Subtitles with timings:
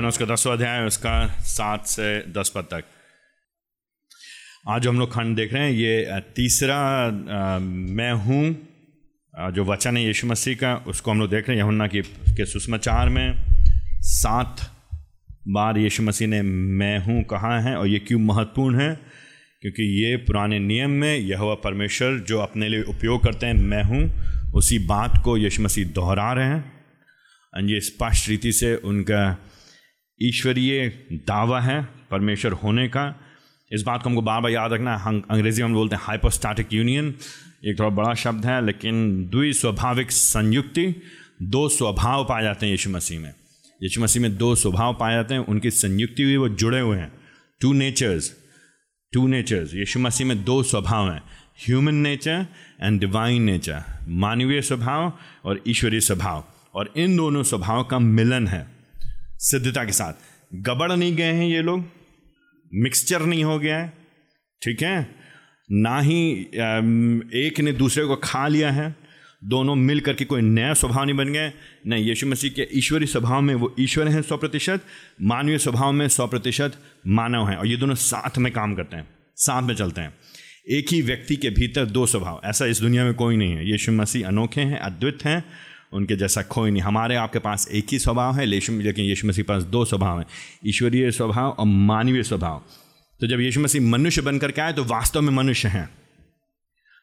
[0.00, 2.84] यूनस का दसवा अध्याय उसका सात से दस पद तक।
[4.68, 10.04] आज हम लोग खंड देख रहे हैं ये तीसरा आ, मैं हूँ जो वचन है
[10.04, 12.00] यीशु मसीह का उसको हम लोग देख रहे हैं यमुना की
[12.30, 13.34] के सुषमाचार में।
[14.12, 14.64] सात
[15.48, 18.94] बार यीशु मसीह ने मैं हूँ कहा है और ये क्यों महत्वपूर्ण है?
[19.62, 24.02] क्योंकि ये पुराने नियम में यह परमेश्वर जो अपने लिए उपयोग करते हैं मैं हूँ
[24.54, 26.64] उसी बात को यीशु मसीह दोहरा रहे हैं।
[27.54, 29.22] और ये स्पष्ट रीति से उनका
[30.22, 33.20] ईश्वरीय दावा है परमेश्वर होने का।
[33.72, 36.72] इस बात को हमको बार बार याद रखना है। अंग्रेज़ी में हम बोलते हैं हाइपोस्टैटिक
[36.72, 37.14] यूनियन
[37.66, 41.02] एक थोड़ा बड़ा शब्द है, लेकिन द्वि स्वाभाविक संयुक्ति,
[41.42, 43.34] दो स्वभाव पाए जाते हैं यीशु मसीह में।
[43.82, 47.12] यीशु मसीह में दो स्वभाव पाए जाते हैं, उनकी संयुक्ति हुई, वो जुड़े हुए हैं।
[47.60, 48.32] टू नेचर्स
[49.12, 51.22] टू नेचर्स यीशु मसीह में दो स्वभाव हैं
[51.66, 52.46] human nature
[52.82, 55.12] and divine nature मानवीय स्वभाव
[55.44, 58.79] और ईश्वरीय स्वभाव। और इन दोनों स्वभाव का मिलन है।
[59.40, 60.12] सिद्धता के साथ।
[60.54, 61.84] गबड़ नहीं गए हैं ये लोग।
[62.74, 63.92] मिक्सचर नहीं हो गया है।
[64.62, 65.14] ठीक है?
[65.72, 66.32] ना ही
[67.34, 68.96] एक ने दूसरे को खा लिया है।
[69.44, 71.52] दोनों मिल करके कोई नया स्वभाव नहीं बन गए
[71.86, 74.80] नहीं यीशु मसीह के ईश्वरीय स्वभाव में वो ईश्वर हैं सौ प्रतिशत,
[75.22, 76.72] मानवीय स्वभाव में सौ प्रतिशत
[77.06, 80.14] मानव हैं। और ये दोनों साथ में काम करते हैं। साथ में चलते हैं।
[80.70, 83.92] एक ही व्यक्ति के भीतर दो स्वभाव। ऐसा इस दुनिया में कोई नहीं है। यीशु
[83.92, 85.44] मसीह अनोखे हैं, अद्वित हैं।
[85.92, 89.44] उनके जैसा कोई नहीं। हमारे आपके पास एक ही स्वभाव है लेकिन लेकिन यीशु मसीह
[89.44, 90.26] के पास दो स्वभाव हैं
[90.66, 92.62] ईश्वरीय स्वभाव और मानवीय स्वभाव।
[93.20, 95.88] तो जब यीशु मसीह मनुष्य बनकर के आए तो वास्तव में मनुष्य हैं।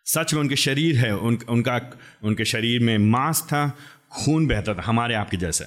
[0.06, 1.80] सच में उनके शरीर है उन, उनका
[2.24, 3.68] उनके शरीर में मांस था
[4.12, 5.66] खून बहता था हमारे आपके जैसे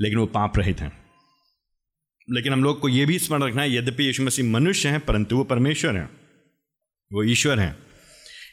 [0.00, 0.92] लेकिन वो पाप रहित हैं।
[2.30, 5.36] लेकिन हम लोग को ये भी स्मरण रखना है यद्यपि यीशु मसीह मनुष्य हैं परंतु
[5.36, 6.10] वो परमेश्वर हैं
[7.12, 7.76] वो ईश्वर हैं।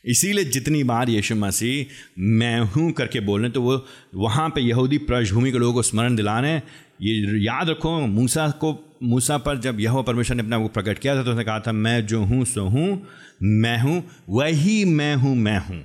[0.06, 4.98] इसीलिए जितनी बार यीशु मसीह मैं हूँ करके बोल रहे तो वो वहाँ पे यहूदी
[4.98, 6.61] पृष्ठभूमि के लोगों को स्मरण दिला दिलाने,
[7.02, 11.15] ये याद रखो, मूसा को, मूसा पर जब यह परमेश्वर ने अपने को प्रकट किया
[11.15, 13.08] था तो उसने कहा था, मैं जो हूँ, सो हूँ,
[13.44, 15.83] मैं हूँ, वही मैं हूँ मैं हूँ।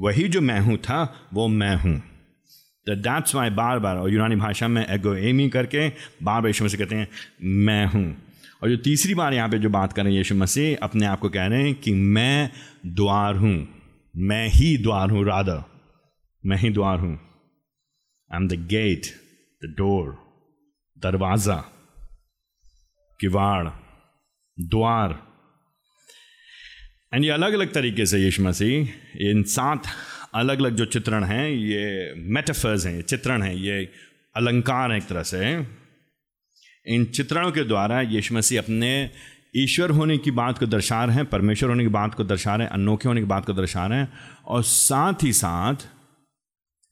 [0.00, 1.96] वही जो मैं हूँ था, वो मैं हूँ।
[2.86, 6.78] दैट्स वाई बार बार और यूनानी भाषा में एगो एमी करके बार बार यीशु मसीह
[6.78, 7.08] कहते हैं,
[7.42, 8.16] मैं हूँ।
[8.64, 11.20] और जो तीसरी बार यहाँ पे जो बात कर रहे हैं यीशु मसीह, अपने आप
[11.20, 12.50] को कह रहे हैं कि मैं
[12.96, 13.56] द्वार हूँ।
[14.14, 15.56] मैं ही द्वार हूँ राधा
[16.44, 17.12] मैं ही द्वार हूँ।
[18.30, 19.06] I am the gate
[19.62, 20.16] the door
[20.96, 21.56] दरवाज़ा,
[23.20, 23.68] किवाड़,
[24.58, 25.18] द्वार।
[27.14, 28.88] एंड ये अलग अलग तरीके से यीशु मसीह,
[29.20, 29.92] इन सात
[30.34, 33.88] अलग अलग जो चित्रण हैं, ये मेटाफर्स हैं चित्रण हैं, ये
[34.34, 35.83] अलंकार हैं एक तरह से।
[36.86, 39.10] इन चित्रणों के द्वारा यीशु मसीह अपने
[39.56, 42.66] ईश्वर होने की बात को दर्शा रहे हैं परमेश्वर होने की बात को दर्शा रहे
[42.66, 44.12] हैं अनोखे होने की बात को दर्शा रहे हैं
[44.46, 45.86] और साथ ही साथ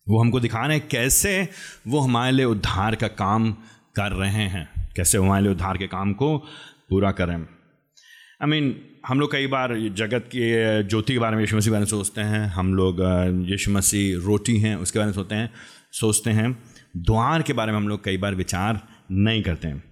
[0.06, 1.48] वो हमको दिखा रहे हैं कैसे
[1.88, 3.52] वो हमारे लिए उद्धार का काम
[3.96, 6.36] कर रहे हैं कैसे हमारे लिए उद्धार के काम को
[6.90, 7.44] पूरा करें आई
[8.42, 11.66] I मीन mean, हम लोग कई बार जगत के ज्योति के बारे में यीशु मसीह
[11.66, 13.00] के बारे में सोचते हैं हम लोग
[13.50, 15.50] यीशु मसीह रोटी हैं उसके बारे में सोचते हैं
[15.92, 16.52] सोचते हैं
[16.96, 18.80] द्वार के बारे में हम लोग कई बार विचार
[19.12, 19.84] नहीं करते हैं।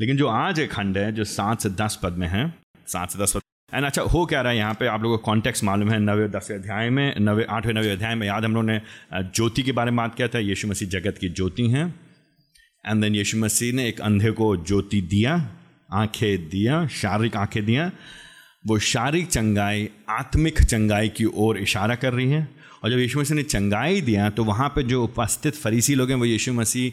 [0.00, 2.54] लेकिन जो आज एक खंड है, जो सात से दस पद में है,
[2.86, 3.40] सात से दस पद।
[3.74, 4.86] एंड अच्छा हो क्या रहा है यहाँ पे?
[4.86, 8.26] आप लोगों को कॉन्टेक्स्ट मालूम है, नवे, दसवें अध्याय में, नवे, आठवें, नवे अध्याय में
[8.26, 8.80] याद हम लोगों ने
[9.14, 12.00] ज्योति के बारे में बात किया था। यीशु मसीह जगत की ज्योति हैं।
[12.88, 15.56] एंड देन यीशु मसीह ने एक अंधे को ज्योति दिया,
[15.92, 17.90] आँखें दिया, शारीरिक आँखें दिया।
[18.66, 22.48] वो शारीरिक चंगाई, आत्मिक चंगाई की ओर इशारा कर रही है।
[22.86, 26.16] और जब यीशु मसीह ने चंगाई दिया तो वहाँ पे जो उपस्थित फरीसी लोग हैं,
[26.16, 26.92] वो यीशु मसीह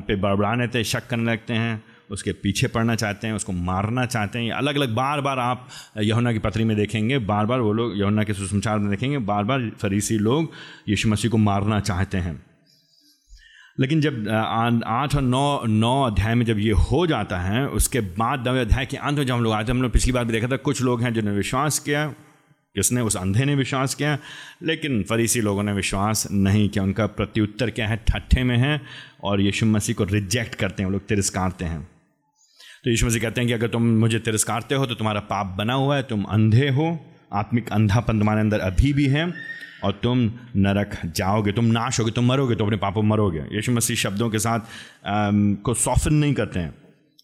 [0.00, 4.38] पे बड़बड़ाने थे शक करने लगते हैं, उसके पीछे पड़ना चाहते हैं, उसको मारना चाहते
[4.38, 7.98] हैं। अलग अलग बार बार आप यमुना की पत्री में देखेंगे बार बार वो लोग
[8.00, 10.50] यमुना के सुसमाचार में देखेंगे बार बार फरीसी लोग
[10.88, 12.40] यीशु मसीह को मारना चाहते हैं।
[13.80, 18.48] लेकिन जब आठ और नौ नौ अध्याय में जब ये हो जाता है, उसके बाद
[18.48, 20.32] नवे अध्याय के अंत में जब हम लोग आते हैं हम लोग पिछली बार भी
[20.32, 22.12] देखा था, कुछ लोग हैं जिन्होंने विश्वास किया
[22.74, 24.18] किसने उस अंधे ने विश्वास किया?
[24.62, 27.96] लेकिन फरीसी लोगों ने विश्वास नहीं किया। उनका प्रत्युत्तर क्या है?
[28.08, 28.80] ठट्ठे में है
[29.24, 31.82] और यीशु मसीह को रिजेक्ट करते हैं। वो लोग तिरस्कारते हैं।
[32.84, 35.74] तो यीशु मसीह कहते हैं कि अगर तुम मुझे तिरस्कारते हो तो तुम्हारा पाप बना
[35.74, 36.98] हुआ है, तुम अंधे हो,
[37.32, 39.32] आत्मिक अंधापन तुम्हारे अंदर अभी भी है
[39.84, 40.18] और तुम
[40.56, 44.38] नरक जाओगे, तुम नाश होगे, तुम मरोगे तो अपने पापों मरोगे। यीशु मसीह शब्दों के
[44.38, 44.60] साथ
[45.64, 46.74] को सॉफन नहीं करते हैं।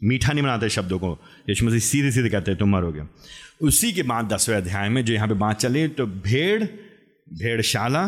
[0.04, 1.18] मीठा नहीं बनाते शब्दों को।
[1.48, 3.02] यीशु मसीह सीधे सीधे कहते हैं, तुम मरोगे।
[3.60, 6.64] उसी के बाद दसवें अध्याय में जो यहाँ पे बात चली तो भेड़,
[7.28, 8.06] भेड़शाला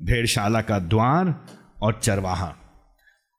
[0.00, 1.34] भेड़शाला का द्वार
[1.82, 2.46] और चरवाहा।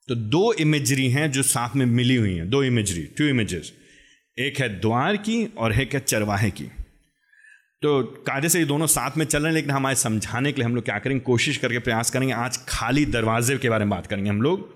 [0.09, 3.71] तो दो इमेजरी हैं जो साथ में मिली हुई हैं, दो इमेजरी टू इमेजेस
[4.37, 6.65] एक है द्वार की और एक है चरवाहे की।
[7.81, 10.65] तो कायदे से ये दोनों साथ में चल रहे हैं, लेकिन हमारे समझाने के लिए
[10.65, 14.07] हम लोग क्या करेंगे, कोशिश करके प्रयास करेंगे, आज खाली दरवाजे के बारे में बात
[14.07, 14.69] करेंगे हम लोग।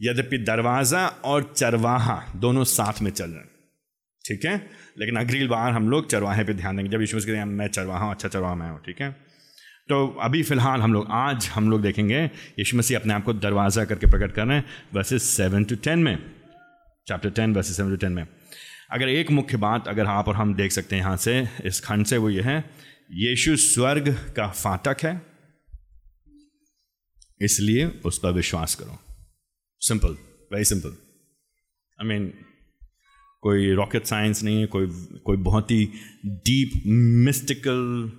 [0.00, 3.57] यद्यपि दरवाज़ा और चरवाहा दोनों साथ में चल रहे हैं।
[4.28, 4.54] ठीक है?
[4.98, 8.14] लेकिन अगली बार हम लोग चरवाहे पे ध्यान देंगे। जब यीशु मसीह मैं चरवाहा हूँ
[8.14, 9.10] अच्छा चरवाहा मैं हूँ। ठीक है?
[9.88, 12.24] तो अभी फ़िलहाल हम लोग, आज हम लोग देखेंगे,
[12.58, 14.64] यीशु मसीह अपने आप को दरवाज़ा करके प्रकट कर रहे हैं
[14.94, 16.16] वर्सेज सेवन टू टेन में।
[17.06, 18.26] Chapter ten verses seven to ten में।
[18.90, 22.06] अगर एक मुख्य बात अगर आप और हम देख सकते हैं यहाँ से, इस खंड
[22.06, 22.58] से वो ये है,
[23.18, 25.20] यीशु स्वर्ग का फाटक है,
[27.40, 28.98] इसलिए उस पर विश्वास करो।
[29.82, 30.16] Simple
[30.52, 30.96] very simple
[31.98, 32.32] I mean
[33.42, 34.86] कोई रॉकेट साइंस नहीं है, कोई
[35.26, 35.84] कोई बहुत ही
[36.26, 36.82] डीप
[37.26, 38.10] मिस्टिकल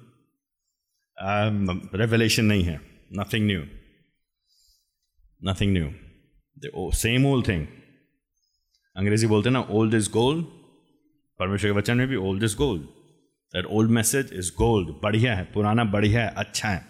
[1.95, 2.79] रेवलेशन नहीं है.
[3.19, 3.61] Nothing new
[5.41, 7.65] nothing new same old thing
[8.95, 10.45] अंग्रेज़ी बोलते हैं ना ओल्ड इज़ गोल्ड
[11.39, 12.81] परमेश्वर के वचन में भी old is gold
[13.53, 16.81] that old message is gold बढ़िया है, पुराना बढ़िया है अच्छा है.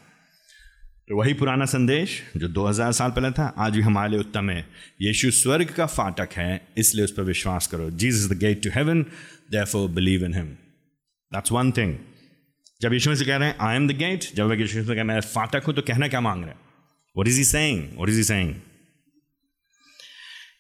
[1.10, 4.68] वही पुराना संदेश जो 2000 साल पहले था, आज भी हमारे लिए उत्तम है।
[5.02, 8.70] यीशु स्वर्ग का फाटक है, इसलिए उस पर विश्वास करो। Jesus is the gate to
[8.70, 9.02] heaven
[9.52, 10.48] therefore believe in him
[11.32, 11.98] that's one thing
[12.82, 15.20] जब यीशु से कह रहे हैं आई एम द गेट जब यीशु से कह मैं
[15.20, 16.60] फाटक हूँ तो कहना क्या मांग रहे हैं?
[17.18, 18.56] What is he saying what is he saying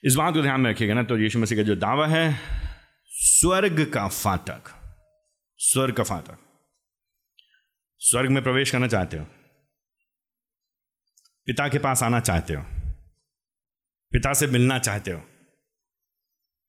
[0.05, 2.39] इस बात को ध्यान में रखिएगा ना तो यीशु मसीह का जो दावा है,
[3.09, 4.69] स्वर्ग का फाटक।
[5.57, 6.37] स्वर्ग का फाटक।
[7.99, 9.27] स्वर्ग में प्रवेश करना चाहते हो?
[11.49, 12.61] पिता के पास आना चाहते हो
[14.11, 15.21] पिता से मिलना चाहते हो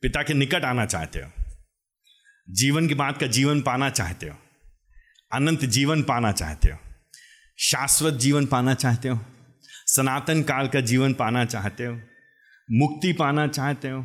[0.02, 1.30] पिता के निकट आना चाहते हो
[2.48, 4.36] जीवन की बात का जीवन पाना चाहते हो
[5.32, 6.78] अनंत जीवन पाना चाहते हो
[7.58, 9.18] शाश्वत जीवन पाना चाहते हो
[9.96, 11.94] सनातन काल का जीवन पाना चाहते हो
[12.68, 14.04] मुक्ति पाना चाहते हो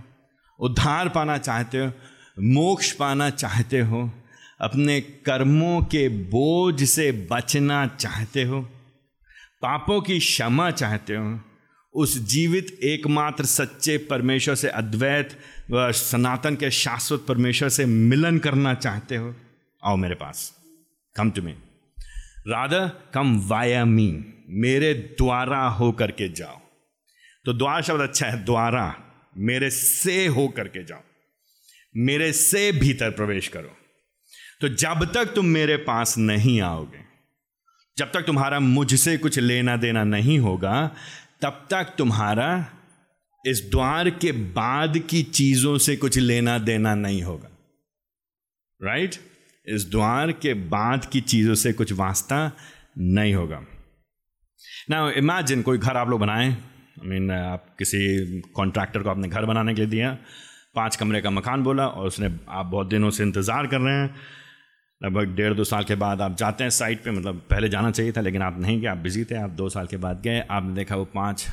[0.59, 1.91] उद्धार पाना चाहते हो
[2.53, 4.09] मोक्ष पाना चाहते हो
[4.69, 8.67] अपने कर्मों के बोझ से बचना चाहते हो
[9.65, 11.39] पापों की क्षमा चाहते हो,
[11.93, 15.29] उस जीवित एकमात्र सच्चे परमेश्वर से अद्वैत
[15.71, 19.33] व सनातन के शाश्वत परमेश्वर से मिलन करना चाहते हो,
[19.83, 20.51] आओ मेरे पास
[21.15, 21.51] come to me
[22.47, 24.07] rather come via me
[24.49, 26.59] मेरे द्वारा हो करके जाओ।
[27.45, 28.95] तो द्वार शब्द अच्छा है, द्वारा,
[29.37, 31.01] मेरे से हो करके जाओ,
[31.95, 33.75] मेरे से भीतर प्रवेश करो।
[34.61, 37.04] तो जब तक तुम मेरे पास नहीं आओगे
[37.97, 40.91] जब तक तुम्हारा मुझसे कुछ लेना देना नहीं होगा,
[41.41, 42.65] तब तक तुम्हारा
[43.47, 47.49] इस द्वार के बाद की चीज़ों से कुछ लेना देना नहीं होगा।
[48.83, 49.25] Right right?
[49.67, 52.51] इस द्वार के बाद की चीज़ों से कुछ वास्ता
[52.97, 53.61] नहीं होगा।
[54.89, 59.45] ना इमेजिन कोई घर आप लोग बनाएँ। आई मीन आप किसी कॉन्ट्रैक्टर को आपने घर
[59.45, 60.17] बनाने के लिए दिया,
[60.75, 64.15] पाँच कमरे का मकान बोला और उसने आप बहुत दिनों से इंतज़ार कर रहे हैं।
[65.05, 68.11] लगभग डेढ़ दो साल के बाद आप जाते हैं साइट पे मतलब पहले जाना चाहिए
[68.11, 70.73] था, लेकिन आप नहीं गए, आप बिज़ी थे, आप दो साल के बाद गए, आपने
[70.73, 71.45] देखा वो पाँच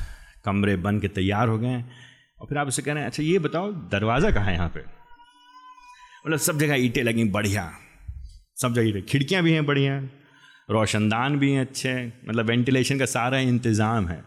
[0.45, 3.39] कमरे बन के तैयार हो गए और फिर आप उसे कह रहे हैं अच्छा ये
[3.39, 4.79] बताओ, दरवाज़ा कहाँ है यहाँ पे?
[6.27, 7.71] मतलब सब जगह ईंटें लगी, बढ़िया।
[8.61, 9.97] सब जगह ईटें, खिड़कियाँ भी हैं बढ़िया,
[10.69, 11.93] रोशनदान भी हैं अच्छे
[12.29, 14.23] मतलब वेंटिलेशन का सारा इंतज़ाम है।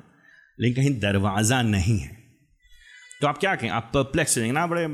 [0.58, 2.25] लेकिन कहीं दरवाज़ा नहीं है।
[3.20, 3.70] तो आप क्या कहें?
[3.70, 4.86] आप परप्लेक्स हो जाएँगे। ना, बड़े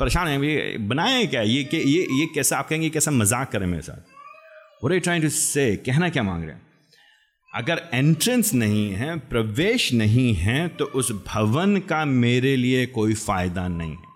[0.00, 1.42] परेशान हैं ये बनाए क्या?
[1.42, 4.00] ये ये ये कैसा, आप कहेंगे कैसा मज़ाक करें मेरे साथ?
[4.82, 6.66] वो ट्राइंग टू से कहना क्या मांग रहे हैं?
[7.50, 13.66] अगर एंट्रेंस नहीं है, प्रवेश नहीं है तो उस भवन का मेरे लिए कोई फ़ायदा
[13.68, 14.06] नहीं है।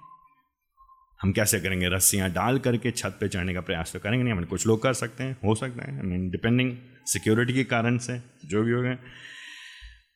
[1.20, 1.88] हम कैसे करेंगे?
[1.88, 4.92] रस्सियाँ डाल करके छत पे चढ़ने का प्रयास तो करेंगे नहीं। हम कुछ लोग कर
[4.94, 6.76] सकते हैं, हो सकते हैं। आई मीन डिपेंडिंग
[7.06, 8.96] सिक्योरिटी के कारण से, जो भी हो गए।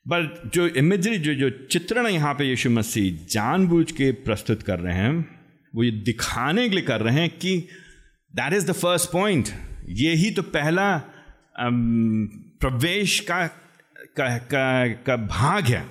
[0.07, 4.95] बट जो इमेजरी जो जो चित्रण यहाँ पे यीशु मसीह जानबूझ के प्रस्तुत कर रहे
[4.95, 5.17] हैं
[5.75, 7.57] वो ये दिखाने के लिए कर रहे हैं कि
[8.35, 9.49] that is the first point
[9.89, 10.87] ये ही तो पहला
[12.61, 15.85] प्रवेश का का, का का भाग है।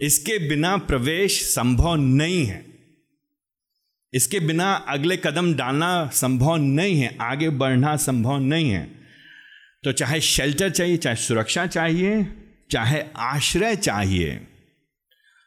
[0.00, 2.64] इसके बिना प्रवेश संभव नहीं है।
[4.12, 8.84] इसके बिना अगले कदम डालना संभव नहीं है आगे बढ़ना संभव नहीं है।
[9.84, 12.22] तो चाहे शेल्टर चाहिए चाहे सुरक्षा चाहिए
[12.72, 14.46] चाहे आश्रय चाहिए,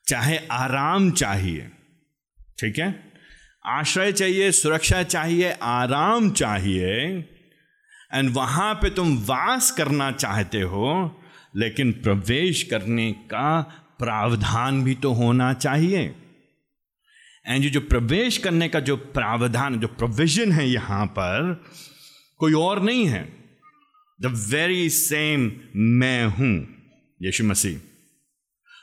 [0.08, 1.70] चाहे आराम चाहिए,
[2.60, 3.12] ठीक है?
[3.66, 6.92] आश्रय चाहिए, सुरक्षा चाहिए, आराम चाहिए
[8.14, 11.22] एंड वहाँ पे तुम वास करना चाहते हो,
[11.56, 13.62] लेकिन प्रवेश करने का
[14.00, 16.16] प्रावधान भी तो होना चाहिए।
[17.48, 21.64] एंड जो प्रवेश करने का जो प्रावधान, जो प्रोविज़न है यहाँ पर,
[22.38, 23.24] कोई और नहीं है।
[24.22, 26.75] द वेरी सेम मैं हूँ।
[27.22, 27.80] यीशु मसीह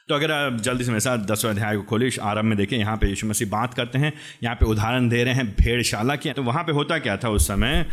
[0.08, 2.96] तो अगर आप जल्दी से मेरे साथ दसवें अध्याय को खोलिए आरंभ में देखें यहाँ
[2.96, 6.42] पे यीशु मसीह बात करते हैं, यहाँ पे उदाहरण दे रहे हैं, भेड़शाला की। तो
[6.42, 7.86] वहाँ पे होता क्या था उस समय?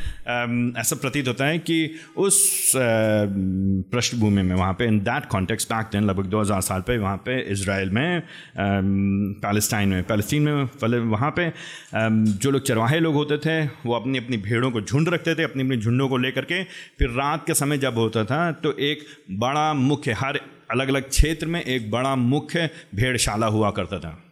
[0.79, 6.03] ऐसा प्रतीत होता है कि उस पृष्ठभूमि में वहाँ पे in that context back then
[6.03, 8.21] लगभग 2000 साल पे, वहाँ पे इसराइल में
[8.57, 11.51] पैलेस्टाइन में, पैलेस्टीन में वहाँ पे
[11.93, 15.63] जो लोग चरवाहे लोग होते थे, वो अपनी अपनी भेड़ों को झुंड रखते थे अपनी
[15.63, 19.05] अपनी झुंडों को लेकर के। फिर रात के समय जब होता था तो एक
[19.39, 20.39] बड़ा मुख्य, हर
[20.71, 24.28] अलग अलग क्षेत्र में एक बड़ा मुख्य भेड़शाला हुआ करता था।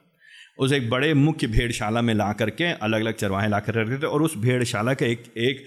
[0.59, 4.07] उस एक बड़े मुख्य भेड़शाला में ला करके अलग अलग चरवाहे ला कर रखते थे
[4.07, 5.65] और उस भेड़शाला का एक एक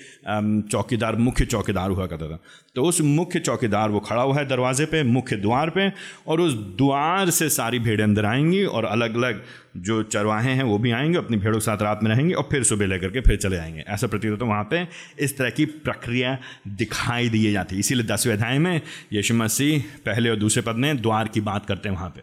[0.70, 2.38] चौकीदार, मुख्य चौकीदार हुआ करता था।
[2.75, 5.90] तो उस मुख्य चौकीदार वो खड़ा हुआ है दरवाजे पे, मुख्य द्वार पे
[6.26, 9.42] और उस द्वार से सारी भेड़ें अंदर आएँगी और अलग अलग
[9.78, 12.62] जो चरवाहे हैं वो भी आएँगे, अपनी भेड़ों के साथ रात में रहेंगे और फिर
[12.64, 14.87] सुबह लेकर के फिर चले जाएँगे ऐसा प्रतीत होता है। वहाँ पर
[15.20, 16.37] इस तरह की प्रक्रिया
[16.68, 18.80] दिखाई दी जाती है। इसीलिए दसवें अध्याय में
[19.12, 22.23] यीशु मसीह पहले और दूसरे पद में द्वार की बात करते हैं वहाँ पर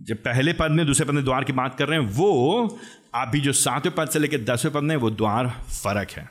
[0.00, 2.78] जब पहले पद में, दूसरे पद में द्वार की बात कर रहे हैं, वो
[3.14, 6.28] अभी जो सातवें पद से लेकर दसवें पद में, वो द्वार फ़र्क है।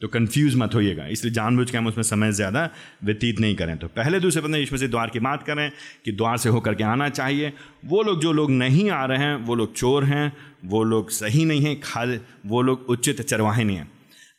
[0.00, 2.68] तो कंफ्यूज मत होइएगा, इसलिए जानबूझ के हम उसमें समय ज़्यादा
[3.04, 5.70] व्यतीत नहीं करें। तो पहले, दूसरे पद में इसमें से द्वार की बात करें
[6.04, 7.52] कि द्वार से होकर के आना चाहिए।
[7.84, 10.32] वो लोग जो लोग नहीं आ रहे हैं, वो लोग चोर हैं,
[10.64, 13.90] वो लोग सही नहीं हैं, खाल, वो लोग उचित चरवाहे नहीं हैं।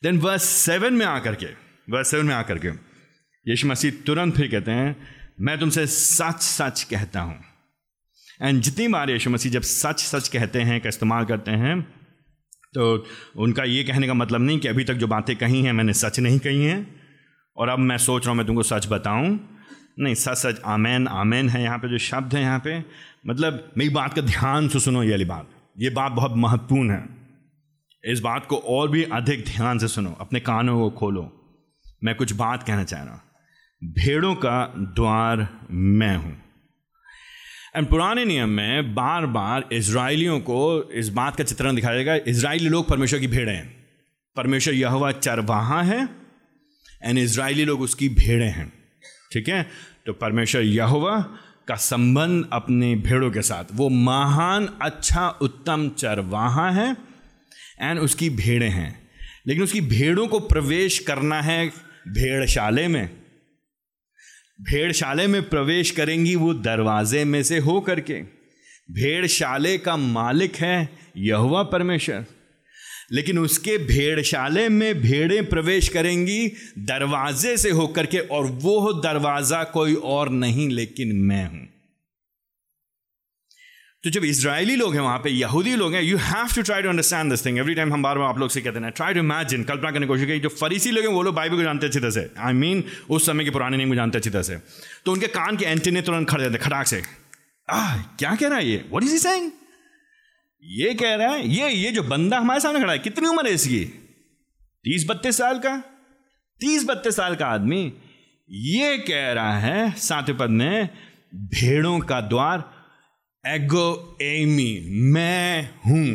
[0.04, 1.48] देन वर्स सेवन में आकर के
[1.90, 2.68] वर्स सेवन में आकर के,
[3.46, 4.96] यीशु मसीह तुरंत फिर कहते हैं,
[5.40, 7.40] मैं तुमसे सच सच कहता हूँ
[8.42, 11.82] एंड जितनी बार यीशु मसीह जब सच सच कहते हैं, का इस्तेमाल करते हैं
[12.74, 13.06] तो
[13.38, 16.20] उनका ये कहने का मतलब नहीं कि अभी तक जो बातें कही हैं, मैंने सच
[16.20, 17.02] नहीं कही हैं।
[17.58, 19.28] और अब मैं सोच रहा हूँ, मैं तुमको सच बताऊँ।
[20.00, 22.78] नहीं सच सच आमैन आमैन है यहाँ पे जो शब्द है यहाँ पे।
[23.28, 25.50] मतलब मेरी बात का ध्यान से सुनो ये वाली बात।
[25.80, 27.04] ये बात बहुत महत्वपूर्ण है।
[28.04, 31.32] इस बात को और भी अधिक ध्यान से सुनो। अपने कानों को खोलो।
[32.04, 33.22] मैं कुछ बात कहना चाह रहा हूँ।
[33.82, 36.43] भेड़ों का द्वार मैं हूँ।
[37.78, 42.70] एंड पुराने नियम में बार बार इसराइलियों को इस बात का चित्रण दिखाया जाएगा इसराइली
[42.70, 43.86] लोग परमेश्वर की भेड़े हैं।
[44.36, 46.10] परमेश्वर यह चरवाहा है
[47.04, 48.74] एंड इसराइली लोग उसकी भेड़े हैं।
[49.32, 49.70] ठीक है?
[50.06, 51.20] तो परमेश्वर यहवा
[51.68, 56.98] का संबंध अपने भेड़ों के साथ। वो महान अच्छा उत्तम चरवाहा है
[57.82, 59.10] एंड उसकी भेड़े हैं।
[59.48, 61.68] लेकिन उसकी भेड़ों को प्रवेश करना है
[62.08, 63.23] भेड़शाले में।
[64.62, 68.14] भेड़शाले में प्रवेश करेंगी वो दरवाजे में से हो करके।
[68.92, 72.26] भेड़शाले का मालिक है यहुआ परमेश्वर।
[73.12, 76.48] लेकिन उसके भेड़शाले में भेड़ें प्रवेश करेंगी
[76.80, 81.73] दरवाजे से होकर के और वो दरवाज़ा कोई और नहीं, लेकिन मैं हूँ।
[84.04, 86.90] तो जब इसराइली लोग हैं वहाँ पे यहूदी लोग हैं you have to try to
[86.90, 89.20] understand this thing every time हम बार बार आप लोग से कहते हैं ट्राई टू
[89.20, 91.86] इमेजिन कल्पना करने की कोशिश की जो फरीसी लोग हैं वो लोग बाइबल को जानते
[91.86, 94.30] अच्छी तरह से। आई I मीन mean, उस समय के पुराने नहीं को जानते अच्छी
[94.30, 94.56] तरह से।
[95.06, 97.02] तो उनके कान के एंटीने तुरंत खड़े जाते खटाक से।
[97.70, 98.86] आ क्या कह रहा है ये?
[98.94, 99.52] वट इज़ सेइंग
[100.64, 103.54] ये कह रहा है ये ये जो बंदा हमारे सामने खड़ा है कितनी उम्र है
[103.54, 103.86] इसकी?
[104.84, 105.78] तीस बत्तीस साल का।
[106.60, 107.94] तीस बत्तीस साल का आदमी।
[108.52, 110.90] ये कह रहा है सातवें पद में
[111.36, 112.73] भेड़ों का द्वार
[113.46, 116.06] एगो एमी मैं हूँ।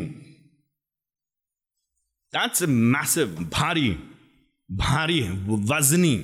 [2.32, 3.90] दैट्स मैसिव भारी
[4.70, 6.16] भारी है, वजनी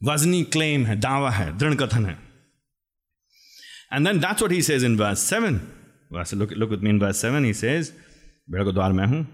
[0.00, 2.18] वजनी क्लेम है, दावा है, दृढ़ कथन है।
[3.92, 5.60] And then that's what he says in verse seven
[6.12, 7.92] verse look look with me in verse seven he says
[8.50, 9.26] भेड़ को द्वार मैं हूँ।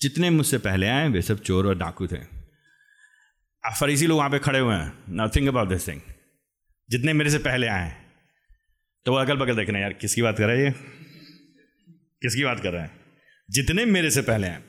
[0.00, 2.24] जितने मुझसे पहले आए, वे सब चोर और डाकू थे।
[3.64, 6.00] फरीसी लोग वहाँ पे खड़े हुए हैं। नथिंग अबाउट दिस थिंग
[6.90, 8.01] जितने मेरे से पहले आए
[9.06, 10.70] तो वो अगल बगल देख रहे हैं, यार, किसकी बात कर रहा है ये?
[12.22, 12.90] किसकी बात कर रहा है?
[13.50, 14.64] जितने मेरे से पहले हैं।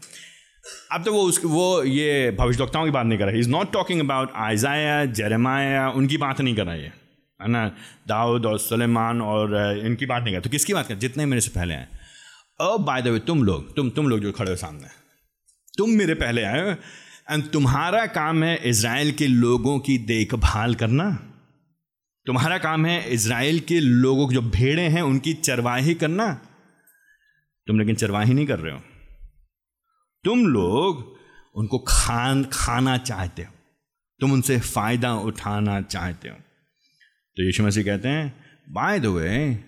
[0.92, 3.72] अब तो वो उस, वो ये भविष्यवक्ताओं की बात नहीं कर रहा। है is not
[3.74, 6.94] talking about Isaiah Jeremiah उनकी बात नहीं कर रहा है
[7.42, 7.68] है ना?
[8.08, 11.50] दाऊद और सलेमान और इनकी बात नहीं कर तो किसकी बात कर जितने मेरे से
[11.50, 12.00] पहले हैं।
[12.62, 14.88] अब बाय द वे तुम लोग, तुम तुम लोग जो खड़े हो सामने,
[15.78, 16.72] तुम मेरे पहले आए
[17.32, 21.33] एंड तुम्हारा काम है इसराइल के लोगों की देखभाल करना।
[22.26, 26.34] तुम्हारा काम है इसराइल के लोगों जो भेड़े हैं, उनकी चरवाही करना।
[27.68, 28.82] तुम लेकिन चरवाही नहीं कर रहे हो।
[30.24, 31.18] तुम लोग
[31.56, 33.54] उनको खान, खाना चाहते हो।
[34.20, 36.36] तुम उनसे फ़ायदा उठाना चाहते हो।
[37.38, 39.64] तो यीशु मसीह कहते हैं बाय द वे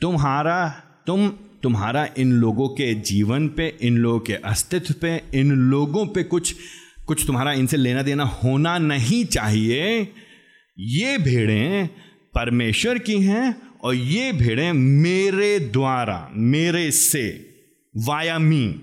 [0.00, 0.68] तुम्हारा,
[1.06, 1.28] तुम,
[1.62, 6.54] तुम्हारा इन लोगों के जीवन पे, इन लोगों के अस्तित्व पे, इन लोगों पे कुछ
[7.06, 10.12] कुछ तुम्हारा इनसे लेना देना होना नहीं चाहिए।
[10.78, 11.86] ये भेड़ें
[12.34, 17.54] परमेश्वर की हैं और ये भेड़ें मेरे द्वारा, मेरे से,
[17.96, 18.80] वाया मी।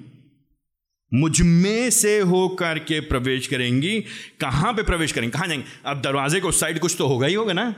[1.13, 4.01] मुझमें से होकर के प्रवेश करेंगी।
[4.39, 5.31] कहाँ पे प्रवेश करेंगे?
[5.31, 5.65] कहाँ जाएँगे?
[5.85, 7.75] अब दरवाजे को साइड कुछ तो होगा ही होगा ना।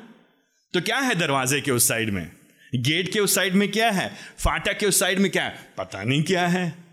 [0.73, 2.31] तो क्या है दरवाजे के उस साइड में?
[2.75, 4.13] गेट के उस साइड में क्या है?
[4.37, 5.73] फाटक के उस साइड में क्या है?
[5.77, 6.90] पता नहीं क्या है।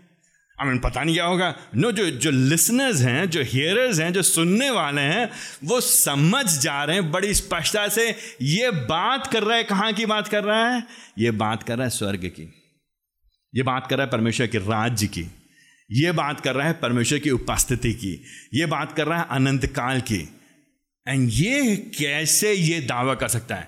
[0.61, 4.21] आई मीन पता नहीं क्या होगा। नो जो जो लिसनर्स हैं, जो हियरर्स हैं, जो
[4.21, 5.29] सुनने वाले हैं,
[5.63, 10.05] वो समझ जा रहे हैं, बड़ी स्पष्टता से ये बात कर रहा है, कहाँ की
[10.05, 10.83] बात कर रहा है?
[11.19, 12.53] ये बात कर रहा है स्वर्ग की।
[13.55, 15.25] ये बात कर रहा है परमेश्वर के राज्य की।
[15.91, 18.23] ये बात कर रहा है परमेश्वर की उपस्थिति की।
[18.53, 20.29] ये बात कर रहा है अनंत काल की।
[21.07, 23.67] एंड ये कैसे ये दावा कर सकता है?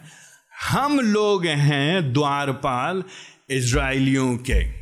[0.70, 3.04] हम लोग हैं द्वारपाल
[3.50, 4.81] इसराइलियों के।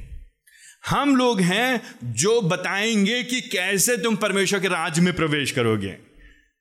[0.90, 5.98] हम लोग हैं जो बताएँगे कि कैसे तुम परमेश्वर के राज में प्रवेश करोगे।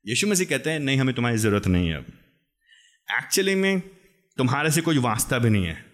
[0.08, 2.04] यीशु मसीह कहते हैं, नहीं, हमें तुम्हारी ज़रूरत नहीं है अब।
[3.12, 3.80] एक्चुअली में
[4.36, 5.84] तुम्हारे से कोई वास्ता भी नहीं है।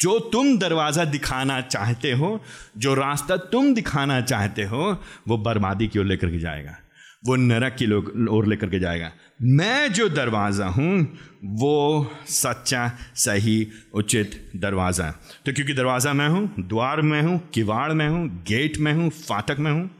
[0.00, 2.44] जो तुम दरवाज़ा दिखाना चाहते हो,
[2.78, 6.78] जो रास्ता तुम दिखाना चाहते हो, वो बर्बादी की ओर लेकर के जाएगा।
[7.26, 7.92] वो नरक की
[8.28, 15.10] ओर लेकर के जाएगा। मैं जो दरवाज़ा हूँ, वो सच्चा, सही, उचित दरवाज़ा।
[15.46, 19.56] तो क्योंकि दरवाज़ा मैं हूँ, द्वार में हूँ, किवाड़ में हूँ, गेट में हूँ, फाटक
[19.58, 19.90] में हूँ।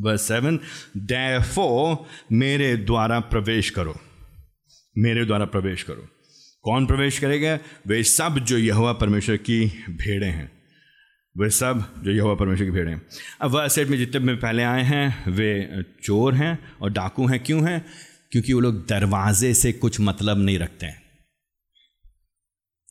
[0.00, 0.60] वर्स सेवन
[0.96, 4.00] डैफो मेरे द्वारा प्रवेश करो।
[4.98, 6.08] मेरे द्वारा प्रवेश करो।
[6.62, 7.58] कौन प्रवेश करेगा?
[7.86, 10.59] वे सब जो यहोवा परमेश्वर की भेड़े हैं।
[11.38, 13.02] वे सब जो यहोवा परमेश्वर की भेड़े हैं।
[13.40, 17.44] अब वह सेट में जितने में पहले आए हैं, वे चोर हैं और डाकू हैं।
[17.44, 17.86] क्यों हैं?
[18.32, 21.02] क्योंकि वो लोग दरवाजे से कुछ मतलब नहीं रखते हैं।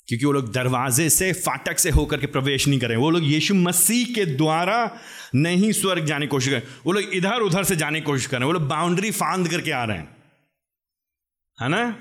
[0.08, 3.54] क्योंकि वो लोग दरवाजे से फाटक से होकर के प्रवेश नहीं करें। वो लोग यीशु
[3.54, 4.98] मसीह के द्वारा
[5.36, 8.44] नहीं स्वर्ग जाने की कोशिश करें। वो लोग इधर उधर से जाने की कोशिश कर।
[8.44, 10.16] वो लोग बाउंड्री फांद करके आ रहे हैं।
[11.62, 12.00] है ना?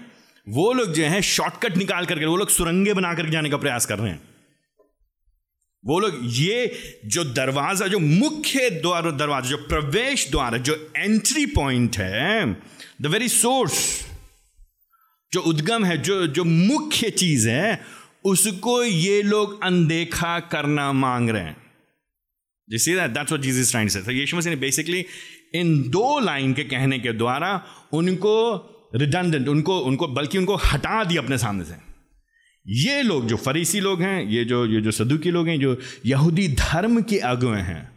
[0.48, 3.86] वो लोग जो है शॉर्टकट निकाल करके, वो लोग सुरंगे बना करके जाने का प्रयास
[3.86, 4.27] कर रहे हैं।
[5.84, 6.72] वो लोग, ये
[7.06, 12.52] जो दरवाज़ा, जो मुख्य द्वार, दरवाज़ा, जो प्रवेश द्वार, जो एंट्री पॉइंट है
[13.02, 14.06] द वेरी सोर्स
[15.32, 17.80] जो उद्गम है, जो जो मुख्य चीज़ है,
[18.24, 21.56] उसको ये लोग अनदेखा करना मांग रहे हैं।
[22.68, 25.04] जिस that's what Jesus trying say यीशु मसीह ने बेसिकली
[25.54, 27.50] इन दो लाइन के कहने के द्वारा
[27.92, 28.34] उनको
[28.94, 31.87] रिडंडेंट उनको उनको, बल्कि उनको हटा दिया अपने सामने से।
[32.68, 36.48] ये लोग जो फरीसी लोग हैं, ये जो ये जो सदुकी लोग हैं, जो यहूदी
[36.48, 37.90] धर्म के अगुए हैं,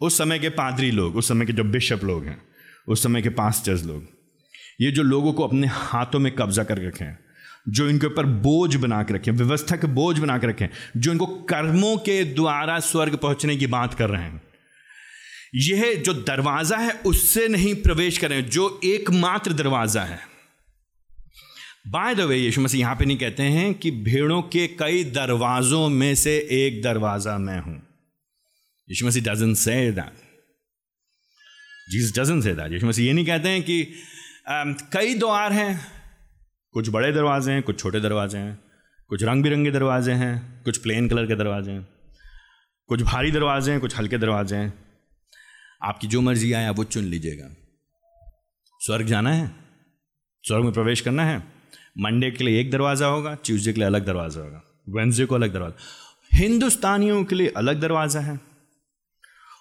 [0.00, 2.40] उस समय के पादरी लोग, उस समय के जो बिशप लोग हैं,
[2.88, 4.02] उस समय के पास्टर्स लोग,
[4.80, 7.16] ये जो लोगों को अपने हाथों में कब्जा कर रखें
[7.68, 11.26] जो इनके ऊपर बोझ बना के रखें व्यवस्था के बोझ बना के रखें जो इनको
[11.26, 14.42] कर्मों के द्वारा स्वर्ग पहुँचने की बात कर रहे हैं,
[15.54, 20.18] यह जो दरवाज़ा है, उससे नहीं प्रवेश करें जो एकमात्र दरवाज़ा है।
[21.90, 25.88] बाय द वे यीशु मसीह यहाँ पे नहीं कहते हैं कि भेड़ों के कई दरवाजों
[25.88, 27.76] में से एक दरवाज़ा मैं हूँ।
[28.90, 29.92] यीशु मसीह doesn't say
[31.90, 33.82] Jesus doesn't say that यीशु मसीह ये नहीं कहते हैं कि
[34.52, 35.80] um, कई द्वार हैं।
[36.72, 38.58] कुछ बड़े दरवाजे हैं कुछ छोटे दरवाजे हैं।
[39.08, 41.88] कुछ रंग बिरंगे दरवाजे हैं कुछ प्लेन कलर के दरवाजे हैं।
[42.86, 44.72] कुछ भारी दरवाजे हैं कुछ हल्के दरवाजे हैं।
[45.82, 47.54] आपकी जो मर्ज़ी आए आप वो चुन लीजिएगा।
[48.80, 49.54] स्वर्ग जाना है।
[50.44, 51.57] स्वर्ग में प्रवेश करना है।
[51.98, 55.52] मंडे के लिए एक दरवाज़ा होगा ट्यूसडे के लिए अलग दरवाज़ा होगा वेंसडे को अलग
[55.52, 58.38] दरवाज़ा। हिंदुस्तानियों के लिए अलग दरवाज़ा है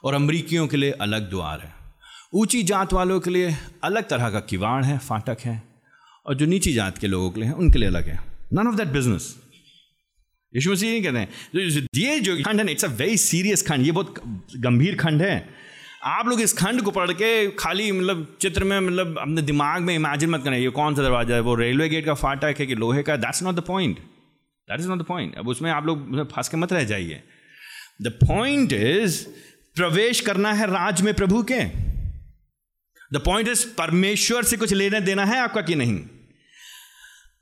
[0.04, 1.74] और अमरीकियों के लिए अलग द्वार है।
[2.34, 5.62] ऊँची जात वालों के लिए अलग तरह का किवाड़ है, फाटक है
[6.26, 8.20] और जो नीची जात के लोगों के लिए हैं, उनके लिए अलग है।
[8.54, 9.36] नन ऑफ़ दैट बिज़नेस
[10.54, 11.30] यीशु मसीह नहीं कहते हैं,
[11.96, 14.22] ये जो खंड है इट्स अ वेरी सीरियस खंड, ये बहुत
[14.58, 15.67] गंभीर खंड है।
[16.02, 19.94] आप लोग इस खंड को पढ़ के खाली मतलब चित्र में मतलब अपने दिमाग में
[19.96, 21.42] इमेजिन मत करें, ये कौन सा दरवाज़ा है?
[21.42, 23.16] वो रेलवे गेट का फाटक है कि लोहे का?
[23.16, 26.58] That's not the point that is not the point अब उसमें आप लोग फंस के
[26.58, 27.22] मत रह जाइए।
[28.02, 29.24] द पॉइंट इज़
[29.76, 31.64] प्रवेश करना है राज में प्रभु के।
[33.12, 36.00] द पॉइंट इज़ परमेश्वर से कुछ लेने देना है आपका कि नहीं?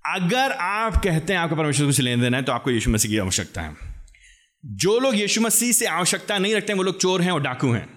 [0.05, 3.11] अगर आप कहते हैं आपका परमेश्वर से कुछ लेने देना है तो आपको यीशु मसीह
[3.11, 3.75] की आवश्यकता है।
[4.65, 7.71] जो लोग यीशु मसीह से आवश्यकता नहीं रखते हैं, वो लोग चोर हैं और डाकू
[7.71, 7.87] हैं।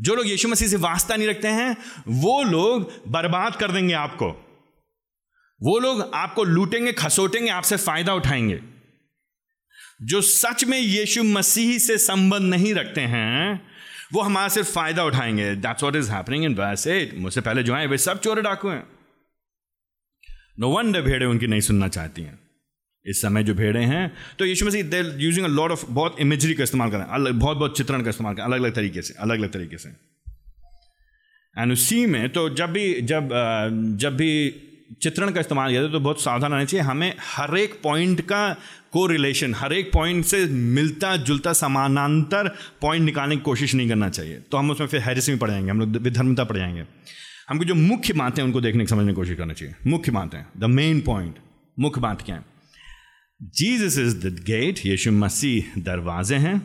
[0.00, 1.76] जो लोग यीशु मसीह से वास्ता नहीं रखते हैं,
[2.08, 4.46] वो लोग बर्बाद कर देंगे आपको।
[5.62, 8.60] वो लोग आपको लूटेंगे, खसोटेंगे, आपसे फ़ायदा उठाएँगे।
[10.02, 13.66] जो सच में यीशु मसीह से संबंध नहीं रखते हैं,
[14.12, 17.86] वो हमारा सिर्फ़ फ़ायदा उठाएँगे। That's what is happening in वैसे मुझसे पहले जो है
[17.86, 18.86] वे सब चोर डाकू हैं।
[20.58, 22.49] नो वन भेड़े उनकी नहीं सुनना चाहती हैं।
[23.06, 26.54] इस समय जो भेड़े हैं तो यीशु मसीह they using a lot of बहुत इमेजरी
[26.54, 29.38] का इस्तेमाल करें अलग, बहुत बहुत चित्रण का इस्तेमाल करें अलग अलग तरीके से अलग
[29.38, 29.88] अलग तरीके से।
[31.56, 33.28] एंड उसी में तो जब भी, जब
[34.00, 34.66] जब भी
[35.02, 38.52] चित्रण का इस्तेमाल किया जाए तो बहुत सावधान रहना चाहिए, हमें हर एक पॉइंट का
[38.92, 42.48] को रिलेशन हर एक पॉइंट से मिलता जुलता समानांतर
[42.80, 45.70] पॉइंट निकालने की कोशिश नहीं करना चाहिए। तो हम उसमें फिर हैरिस में पड़ जाएँगे,
[45.70, 46.84] हम लोग विधर्मता पड़ जाएँगे।
[47.48, 51.00] हमको जो मुख्य बातें उनको देखने समझने की कोशिश करना चाहिए। मुख्य बातें द मेन
[51.00, 51.38] पॉइंट
[51.78, 52.49] मुख्य बात क्या है?
[53.40, 56.56] जीसस इज़ द गेट यीशु मसीह दरवाजे हैं।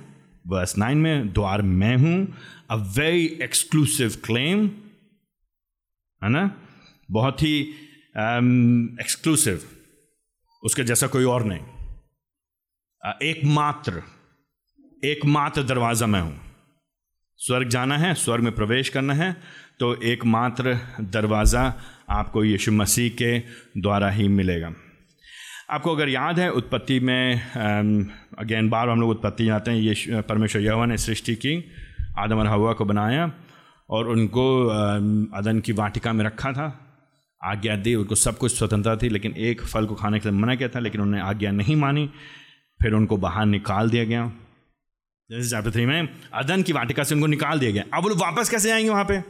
[0.48, 2.28] वर्स नाइन में द्वार मैं हूँ।
[2.70, 4.66] अ वेरी एक्सक्लूसिव क्लेम
[6.22, 6.44] है ना?
[7.10, 7.60] बहुत ही
[9.00, 9.64] एक्सक्लूसिव um,
[10.64, 11.60] उसके जैसा कोई और नहीं।
[13.24, 14.02] एकमात्र
[15.04, 16.40] एकमात्र दरवाज़ा मैं हूँ।
[17.40, 19.36] स्वर्ग जाना है स्वर्ग में प्रवेश करना है
[19.80, 21.74] तो एकमात्र दरवाज़ा
[22.10, 23.38] आपको यीशु मसीह के
[23.82, 24.74] द्वारा ही मिलेगा।
[25.70, 27.42] आपको अगर याद है, उत्पत्ति में
[28.40, 31.72] अगेन बार हम लोग उत्पत्ति जाते हैं ये परमेश्वर यहोवा ने सृष्टि की,
[32.18, 33.32] आदम और हवा को बनाया
[33.90, 34.66] और उनको
[35.38, 36.68] अदन की वाटिका में रखा था।
[37.44, 40.56] आज्ञा दी, उनको सब कुछ स्वतंत्रता थी, लेकिन एक फल को खाने के लिए मना
[40.56, 42.10] किया था, लेकिन उन्होंने आज्ञा नहीं मानी।
[42.82, 44.32] फिर उनको बाहर निकाल दिया गया।
[45.32, 48.50] जैसे चैप्टर थ्री में, अदन की वाटिका से उनको निकाल दिया गया। अब वो वापस
[48.50, 49.24] कैसे आएँगे वहाँ पे?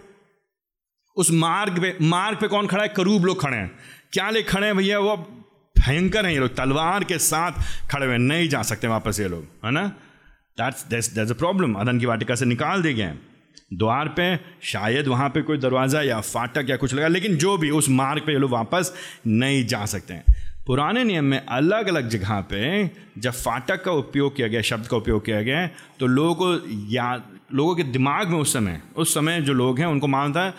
[1.16, 2.90] उस मार्ग पे मार्ग पे कौन खड़ा है?
[2.90, 3.72] करूब लोग खड़े हैं।
[4.14, 5.00] क्या ले खड़े हैं भैया?
[5.00, 5.45] वो
[5.76, 7.62] भयंकर हैं ये लोग। तलवार के साथ
[7.92, 9.88] खड़े हुए नहीं जा सकते वापस ये लोग, है ना?
[10.58, 13.14] दैट्स दैट्स अ प्रॉब्लम अदन की वाटिका से निकाल दिए गए
[13.74, 14.26] द्वार पे
[14.64, 18.26] शायद वहाँ पे कोई दरवाज़ा या फाटक या कुछ लगा, लेकिन जो भी उस मार्ग
[18.26, 18.94] पे ये लोग वापस
[19.28, 20.36] नहीं जा सकते हैं।
[20.68, 22.60] पुराने नियम में अलग अलग जगह पे
[23.18, 25.68] जब फाटक का उपयोग किया गया, शब्द का उपयोग किया गया
[26.00, 27.22] तो लोगों को या,
[27.54, 30.54] लोगों के दिमाग में उस समय उस समय जो लोग हैं, उनको मानता है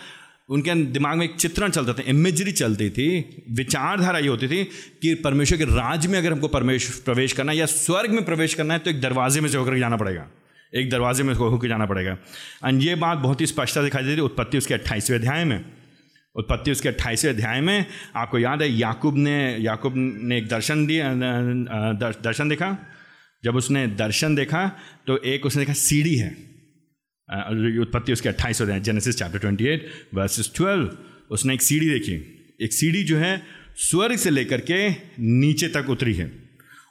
[0.49, 3.07] उनके दिमाग में एक चित्रण चलता था इमेजरी चलती थी,
[3.51, 4.63] विचारधारा ये होती थी
[5.01, 8.53] कि परमेश्वर के राज में अगर हमको परमेश्वर प्रवेश करना है या स्वर्ग में प्रवेश
[8.53, 10.27] करना है तो एक दरवाजे में से होकर जाना पड़ेगा।
[10.73, 12.17] एक दरवाजे में होकर जाना पड़ेगा।
[12.65, 15.63] एंड ये बात बहुत ही स्पष्टता दिखाई देती है उत्पत्ति उसके अट्ठाईसवें अध्याय में।
[16.35, 21.13] उत्पत्ति उसके अट्ठाईसवें अध्याय में, आपको याद है, याकूब ने याकूब ने एक दर्शन दिया
[22.21, 22.77] दर्शन देखा?
[23.43, 24.67] जब उसने दर्शन देखा
[25.07, 26.35] तो एक उसने देखा, सीढ़ी है।
[27.27, 30.97] उत्पत्ति उसके अट्ठाईस होते हैं Genesis chapter twenty eight verses twelve
[31.31, 32.13] उसने एक सीढ़ी देखी।
[32.61, 33.41] एक सीढ़ी जो है
[33.77, 36.31] स्वर्ग से लेकर के नीचे तक उतरी है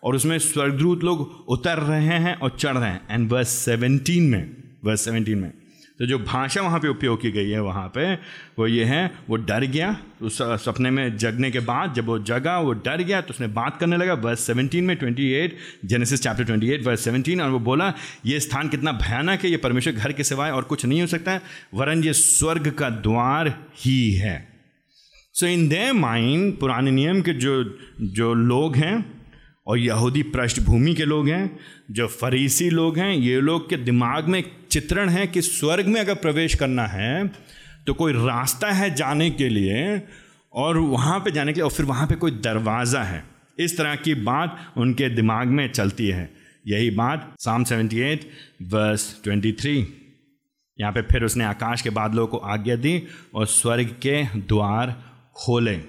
[0.05, 4.57] और उसमें स्वर्गद्रूत लोग उतर रहे हैं और चढ़ रहे हैं। एंड वर्स सेवनटीन में
[4.85, 5.53] वर्स सेवनटीन में
[5.99, 8.15] तो जो भाषा वहाँ पे उपयोग की गई है, वहाँ पे
[8.59, 12.59] वो ये है, वो डर गया, उस सपने में जगने के बाद जब वो जगा,
[12.59, 16.45] वो डर गया तो उसने बात करने लगा वर्स सेवनटीन में twenty eight Genesis chapter
[16.45, 17.93] twenty eight verse seventeen और वो बोला,
[18.27, 21.33] ये स्थान कितना भयानक है, ये परमेश्वर घर के सिवाय और कुछ नहीं हो सकता
[21.33, 21.43] है,
[21.75, 24.37] वरन ये स्वर्ग का द्वार ही है।
[25.35, 27.63] सो इन दे माइंड पुराने नियम के जो
[28.01, 29.17] जो लोग हैं,
[29.67, 31.59] और यहूदी पृष्ठभूमि के लोग हैं,
[31.91, 34.43] जो फरीसी लोग हैं, ये लोग के दिमाग में
[34.77, 37.27] चित्रण है कि स्वर्ग में अगर प्रवेश करना है
[37.87, 40.03] तो कोई रास्ता है जाने के लिए
[40.53, 43.23] और वहाँ पे जाने के लिए, और फिर वहाँ पे कोई दरवाज़ा है।
[43.59, 46.29] इस तरह की बात उनके दिमाग में चलती है।
[46.67, 48.25] यही बात साम 78
[48.63, 49.87] वर्स 23
[50.79, 53.03] यहाँ पे फिर उसने आकाश के बादलों को आज्ञा दी
[53.35, 54.95] और स्वर्ग के द्वार
[55.37, 55.81] खोले।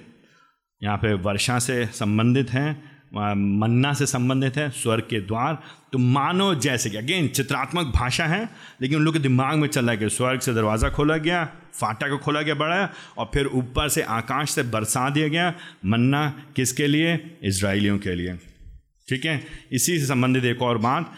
[0.82, 5.58] यहाँ पे वर्षा से संबंधित हैं। मन्ना से संबंधित है स्वर्ग के द्वार।
[5.92, 8.48] तो मानो जैसे कि अगेन चित्रात्मक भाषा है,
[8.82, 11.44] लेकिन उन लोग के दिमाग में चल रहा है कि स्वर्ग से दरवाज़ा खोला गया
[11.74, 15.52] फाटा को खोला गया बड़ा, और फिर ऊपर से आकाश से बरसा दिया गया,
[15.84, 17.14] मन्ना किसके लिए?
[17.42, 18.34] इसराइलियों के लिए।
[19.08, 19.42] ठीक है?
[19.72, 21.12] इसी से संबंधित एक और बात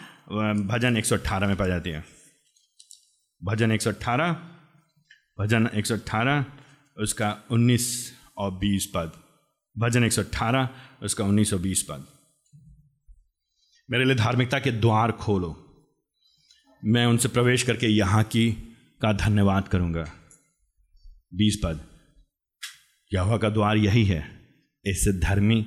[0.67, 2.03] भजन 118 में पाई जाती है।
[3.41, 4.35] भजन 118
[5.39, 6.45] भजन 118
[6.97, 9.11] उसका 19 और 20 पद।
[9.77, 10.67] भजन 118
[11.03, 12.05] उसका 1920 पद।
[13.89, 15.67] मेरे लिए धार्मिकता के द्वार खोलो।
[16.85, 18.51] मैं उनसे प्रवेश करके यहाँ की
[19.01, 20.03] का धन्यवाद करूँगा।
[21.33, 21.79] बीस पद।
[23.13, 24.23] यहोवा का द्वार यही है
[24.85, 25.61] इससे धर्मी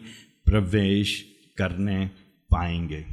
[0.47, 1.25] प्रवेश
[1.59, 2.07] करने
[2.51, 3.05] पाएँगे।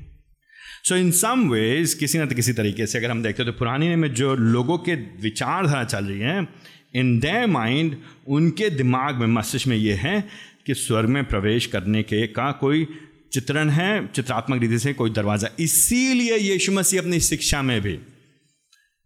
[0.83, 3.95] सो इन सम वेज किसी न किसी तरीके से अगर हम देखते हो तो पुरानी
[3.95, 6.47] में जो लोगों के विचारधारा चल रही है
[6.95, 10.27] इन द माइंड उनके दिमाग में, मस्तिष्क में ये है
[10.65, 12.87] कि स्वर्ग में प्रवेश करने के का कोई
[13.33, 14.07] चित्रण है?
[14.07, 17.99] चित्रात्मक रीति से कोई दरवाज़ा। इसीलिए यीशु मसीह अपनी शिक्षा में भी।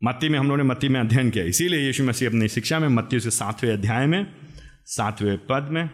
[0.04, 2.88] मत्ती में, हम लोगों ने मत्ती में अध्ययन किया। इसीलिए यीशु मसीह अपनी शिक्षा में,
[2.88, 4.28] मत्ती से सातवें अध्याय में,
[4.86, 5.90] सातवें पद में,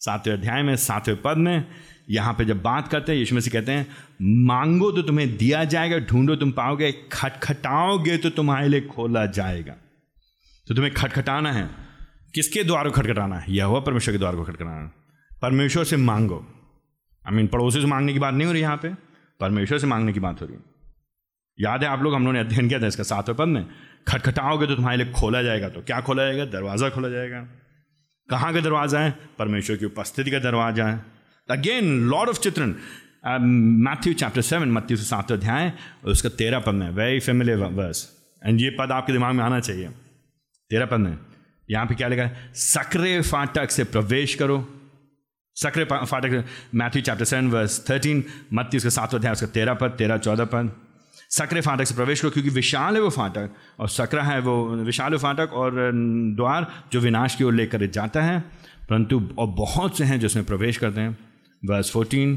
[0.00, 1.64] सातवें अध्याय में, सातवें पद में,
[2.10, 3.86] यहाँ पे जब बात करते हैं, यीशु मसीह कहते हैं,
[4.22, 9.76] मांगो तो तुम्हें दिया जाएगा, ढूंढो तुम पाओगे, खटखटाओगे तो तुम्हारे लिए खोला जाएगा।
[10.66, 11.89] तो तुम्हें खटखटाना है।
[12.34, 13.52] किसके द्वार को खटखटाना है?
[13.52, 14.90] यह हुआ परमेश्वर के द्वार को खटखटाना
[15.42, 16.36] परमेश्वर से मांगो।
[17.24, 18.88] आई मीन पड़ोसी से मांगने की बात नहीं हो रही यहाँ पे।
[19.40, 20.62] परमेश्वर से मांगने की बात हो रही है।
[21.58, 23.66] याद है आप लोग, हम लोगों ने अध्ययन किया था इसका सातवें पद में।
[24.08, 26.44] खटखटाओगे तो तुम्हारे लिए खोला जाएगा तो क्या खोला जाएगा?
[26.50, 27.40] दरवाज़ा खोला जाएगा।
[28.28, 29.14] कहाँ का दरवाज़ा है?
[29.38, 31.04] परमेश्वर की उपस्थिति का दरवाज़ा है।
[31.48, 32.74] अगेन लॉर्ड ऑफ़ चित्रण
[33.84, 35.72] मैथ्यू चैप्टर सेवन मत्थ्यू से सातवें अध्याय,
[36.04, 38.08] उसका तेरह पद में वेरी फेमिलियर वर्स
[38.42, 39.88] एंड ये पद आपके दिमाग में आना चाहिए।
[40.70, 41.16] तेरह पद में।
[41.70, 42.50] यहाँ पे क्या लिखा है?
[42.54, 44.68] सक्रे फाटक से प्रवेश करो।
[45.56, 50.16] सक्रे फाटक Matthew chapter seven, verse thirteen, मत्ती उसके सातवें अध्याय, उसका तेरह पद, तेरह,
[50.16, 50.72] चौदह पद।
[51.30, 55.16] सक्रे फाटक से प्रवेश करो क्योंकि विशाल है वो फाटक और सकरा है वो, विशाल
[55.16, 55.72] फाटक और
[56.36, 58.40] द्वार जो विनाश की ओर लेकर जाता है।
[58.90, 61.18] परंतु और बहुत से हैं जो उसमें प्रवेश करते हैं।
[61.64, 62.36] वर्स फोर्टीन,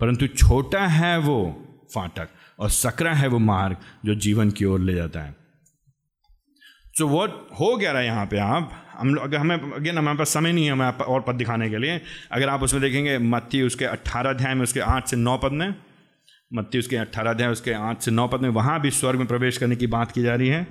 [0.00, 4.94] परंतु छोटा है वो फाटक और सकरा है वो मार्ग जो जीवन की ओर ले
[4.94, 5.41] जाता है।
[6.94, 8.70] सो वॉट हो गया रहा है यहाँ पे आप?
[8.98, 11.78] हम लोग अगर हमें अगेन हमारे पास समय नहीं है हमें और पद दिखाने के
[11.78, 12.00] लिए।
[12.32, 15.74] अगर आप उसमें देखेंगे, मत्ती उसके अट्ठारह अध्याय में उसके आठ से नौ पद में,
[16.54, 19.58] मत्ती उसके अट्ठारह अध्याय, उसके आठ से नौ पद में, वहाँ भी स्वर्ग में प्रवेश
[19.58, 20.66] करने की बात की जा रही है।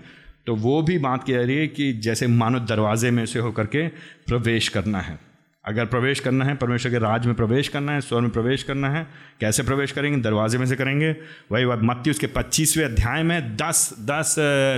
[0.46, 3.66] तो वो भी बात की जा रही है कि जैसे मानो दरवाजे में से होकर
[3.66, 3.88] के
[4.28, 5.20] प्रवेश करना है।
[5.66, 8.90] अगर प्रवेश करना है, परमेश्वर के राज में प्रवेश करना है स्वर में प्रवेश करना
[8.90, 9.08] है,
[9.40, 10.22] कैसे प्रवेश करेंगे?
[10.22, 11.12] दरवाजे में से करेंगे।
[11.52, 14.36] वही बात, मत्ती उसके पच्चीसवें अध्याय में दस दस,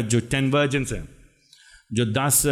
[0.07, 1.03] जो टेन वर्जन्स हैं
[1.93, 2.43] जो दस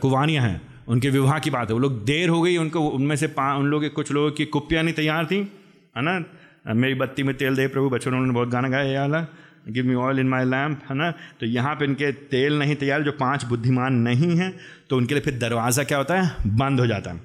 [0.00, 3.26] कुवानियाँ हैं, उनके विवाह की बात है। वो लोग देर हो गई, उनको उनमें से
[3.28, 5.38] पा, उन लोगों के कुछ लोगों की कुप्पियाँ नहीं तैयार थी,
[5.96, 6.22] है ना?
[6.74, 9.26] मेरी बत्ती में तेल दे प्रभु, बच्चों ने बहुत गाना गाया वाला
[9.68, 11.10] give me oil in my lamp है ना?
[11.40, 14.52] तो यहाँ पे इनके तेल नहीं तैयार, जो पाँच बुद्धिमान नहीं हैं
[14.90, 16.56] तो उनके लिए फिर दरवाज़ा क्या होता है?
[16.56, 17.20] बंद हो जाता है।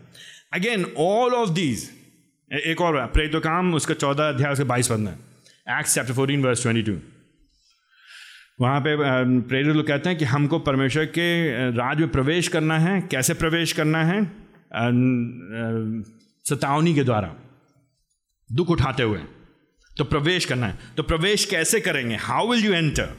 [0.53, 1.89] अगेन ऑल ऑफ़ दीज
[2.51, 6.61] एक और प्रेतो काम, उसका चौदह अध्याय, उसके बाईस पद में। Acts chapter fourteen verse
[6.61, 6.97] twenty two
[8.61, 8.95] वहाँ पे
[9.41, 13.71] प्रेरित लोग कहते हैं कि हमको परमेश्वर के राज में प्रवेश करना है। कैसे प्रवेश
[13.73, 14.23] करना है?
[16.45, 17.33] सतावनी के द्वारा।
[18.49, 19.19] दुख उठाते हुए।
[19.91, 22.15] तो प्रवेश करना है। तो प्रवेश कैसे करेंगे?
[22.15, 23.09] हाउ विल यू एंटर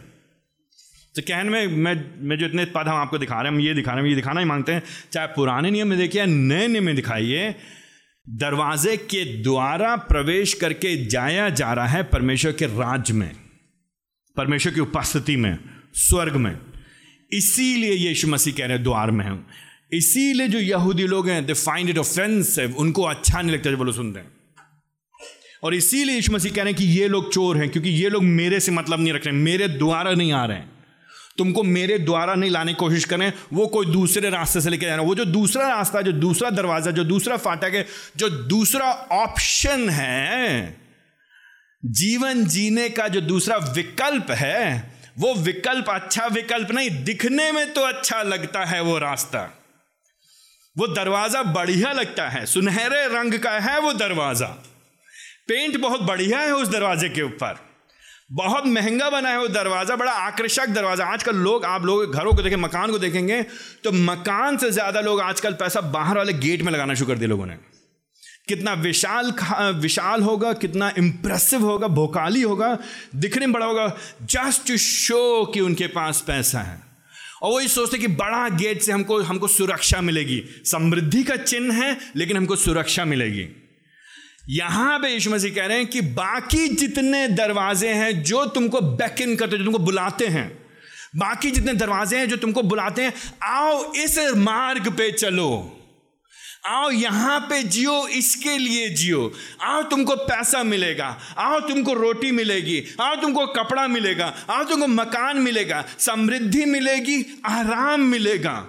[1.17, 1.95] तो कहने में, मैं
[2.29, 4.15] मैं जो इतने पद हम आपको दिखा रहे हैं, हम ये दिखा रहे हैं ये
[4.15, 7.55] दिखाना ही मांगते हैं। चाहे पुराने नियम में देखिए नए नियम में दिखाइए,
[8.27, 13.31] दरवाजे के द्वारा प्रवेश करके जाया जा रहा है परमेश्वर के राज्य में।
[14.37, 15.59] परमेश्वर की उपस्थिति में,
[15.95, 16.57] स्वर्ग में।
[17.33, 19.45] इसीलिए यीशु मसीह कह रहे हैं, द्वार में हूँ।
[19.93, 23.93] इसीलिए जो यहूदी लोग हैं दे फाइंड इट ऑफेंसिव उनको अच्छा नहीं लगता जब वो
[23.93, 24.31] सुनते हैं।
[25.65, 28.23] और इसीलिए यीशु मसीह कह रहे हैं कि ये लोग चोर हैं, क्योंकि ये लोग
[28.23, 30.71] मेरे से मतलब नहीं रख रहे मेरे द्वारा नहीं आ रहे हैं।
[31.39, 35.03] तुमको मेरे द्वारा नहीं लाने की कोशिश करें वो कोई दूसरे रास्ते से लेके जाना
[35.03, 40.82] वो जो दूसरा रास्ता, जो दूसरा दरवाज़ा, जो दूसरा फाटक है, जो दूसरा ऑप्शन है
[41.83, 47.81] जीवन जीने का जो दूसरा विकल्प है, वो विकल्प अच्छा विकल्प नहीं, दिखने में तो
[47.81, 49.41] अच्छा लगता है वो रास्ता।
[50.77, 54.47] वो दरवाज़ा बढ़िया लगता है, सुनहरे रंग का है वो दरवाज़ा।
[55.49, 57.59] पेंट बहुत बढ़िया है उस दरवाजे के ऊपर।
[58.33, 62.43] बहुत महँगा बना है वो दरवाज़ा, बड़ा आकर्षक दरवाज़ा। आजकल लोग, आप लोग घरों को
[62.43, 63.43] देखें, मकान को देखेंगे
[63.85, 67.29] तो मकान से ज़्यादा लोग आजकल पैसा बाहर वाले गेट में लगाना शुरू कर दिए
[67.29, 67.57] लोगों ने।
[68.53, 69.33] कितना विशाल
[69.75, 72.79] विशाल होगा, कितना इंप्रेसिव होगा, भोकाली होगा,
[73.15, 76.81] दिखने में बड़ा होगा जस्ट टू शो कि उनके पास पैसा है।
[77.43, 81.75] और वो ये सोचते कि बड़ा गेट से हमको हमको सुरक्षा मिलेगी। समृद्धि का चिन्ह
[81.75, 83.47] है, लेकिन हमको सुरक्षा मिलेगी।
[84.49, 89.37] यहाँ पे यीशु मसीह कह रहे हैं कि बाकी जितने दरवाजे हैं जो तुमको बैकिन
[89.37, 90.49] करते जो तुमको बुलाते हैं,
[91.17, 93.13] बाकी जितने दरवाजे हैं जो तुमको बुलाते हैं,
[93.43, 95.79] आओ इस मार्ग पे चलो।
[96.67, 102.85] आओ यहाँ पे जियो, इसके लिए जियो। आओ तुमको पैसा मिलेगा, आओ तुमको रोटी मिलेगी,
[103.01, 108.67] आओ तुमको कपड़ा मिलेगा, आओ तुमको मकान मिलेगा, समृद्धि मिलेगी, आराम मिलेगा।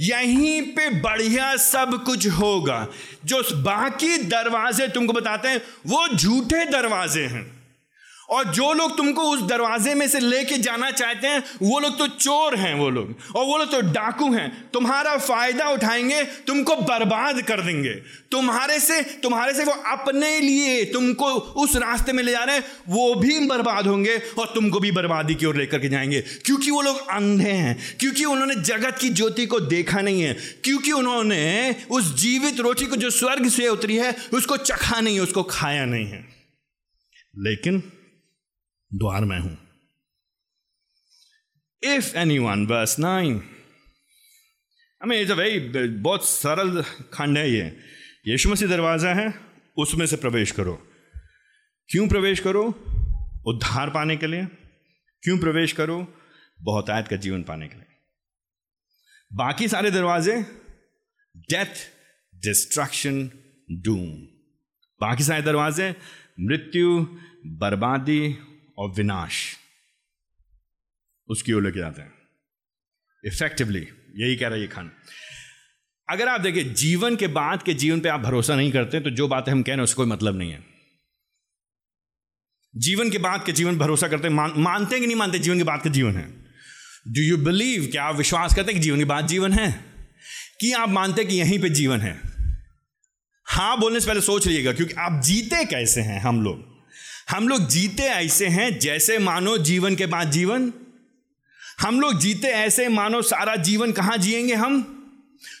[0.00, 2.86] यहीं पे बढ़िया सब कुछ होगा।
[3.24, 7.55] जो बाकी दरवाजे तुमको बताते हैं, वो झूठे दरवाजे हैं।
[8.30, 12.06] और जो लोग तुमको उस दरवाजे में से लेके जाना चाहते हैं, वो लोग तो
[12.06, 17.42] चोर हैं वो लोग, और वो लोग तो डाकू हैं। तुम्हारा फ़ायदा उठाएँगे, तुमको बर्बाद
[17.42, 17.94] कर देंगे।
[18.30, 22.64] तुम्हारे से तुम्हारे से वो अपने लिए तुमको उस रास्ते में ले जा रहे हैं,
[22.88, 26.82] वो भी बर्बाद होंगे और तुमको भी बर्बादी की ओर लेकर के जाएँगे। क्योंकि वो
[26.82, 30.34] लोग अंधे हैं, क्योंकि उन्होंने जगत की ज्योति को देखा नहीं है,
[30.64, 35.20] क्योंकि उन्होंने उस जीवित रोटी को जो स्वर्ग से उतरी है, उसको चखा नहीं है,
[35.20, 36.24] उसको खाया नहीं है।
[37.38, 37.92] लेकिन
[38.94, 39.58] द्वार में हूँ।
[41.82, 43.42] इफ़ एनी वन बस नाइन
[45.02, 47.76] हमें इज़ अ वेरी बहुत सरल खंड है ये।
[48.26, 49.34] यीशु मसीह दरवाज़ा है,
[49.76, 50.88] उसमें से प्रवेश करो।
[51.88, 52.64] क्यों प्रवेश करो?
[53.46, 54.44] उद्धार पाने के लिए।
[55.22, 56.14] क्यों प्रवेश करो?
[56.60, 57.84] बहुत आयत का जीवन पाने के लिए।
[59.32, 60.42] बाकी सारे दरवाजे
[61.36, 61.74] डेथ
[62.34, 63.30] डिस्ट्रक्शन
[63.70, 64.36] डूम
[65.00, 65.96] बाकी सारे दरवाजे,
[66.40, 67.00] मृत्यु,
[67.46, 68.38] बर्बादी
[68.78, 69.56] और विनाश
[71.28, 72.12] उसकी ओर लेके जाते हैं।
[73.24, 74.90] इफेक्टिवली यही कह रहा है ये खान।
[76.10, 79.28] अगर आप देखिए जीवन के बाद के जीवन पे आप भरोसा नहीं करते तो जो
[79.28, 80.64] बातें हम कह रहे हैं उसका कोई मतलब नहीं है।
[82.76, 85.58] जीवन के बाद के जीवन भरोसा करते हैं मान, मानते हैं कि नहीं मानते जीवन
[85.58, 86.46] के बाद का जीवन है।
[87.08, 89.84] डू यू बिलीव क्या आप विश्वास करते हैं कि जीवन के बाद जीवन है?
[90.60, 92.20] कि आप मानते हैं कि यहीं पे जीवन है?
[93.44, 96.75] हाँ बोलने से पहले सोच लीजिएगा क्योंकि आप जीते कैसे हैं हम लोग?
[97.30, 100.72] हम लोग जीते ऐसे हैं जैसे मानो जीवन के बाद जीवन।
[101.80, 104.92] हम लोग जीते ऐसे मानो सारा जीवन कहाँ जिएँगे हम?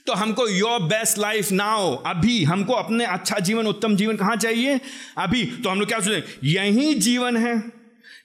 [0.06, 4.80] तो हमको योर बेस्ट लाइफ नाउ अभी हमको अपने अच्छा जीवन, उत्तम जीवन कहाँ चाहिए?
[5.18, 6.38] अभी। तो हम लोग क्या सोचें?
[6.44, 7.62] यही जीवन है।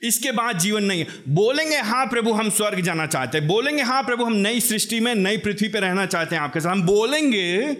[0.03, 4.03] इसके बाद जीवन नहीं है। बोलेंगे हाँ प्रभु, हम स्वर्ग जाना चाहते हैं। बोलेंगे हाँ
[4.03, 7.77] प्रभु, हम नई सृष्टि में, नई पृथ्वी पर रहना चाहते हैं आपके साथ। हम बोलेंगे,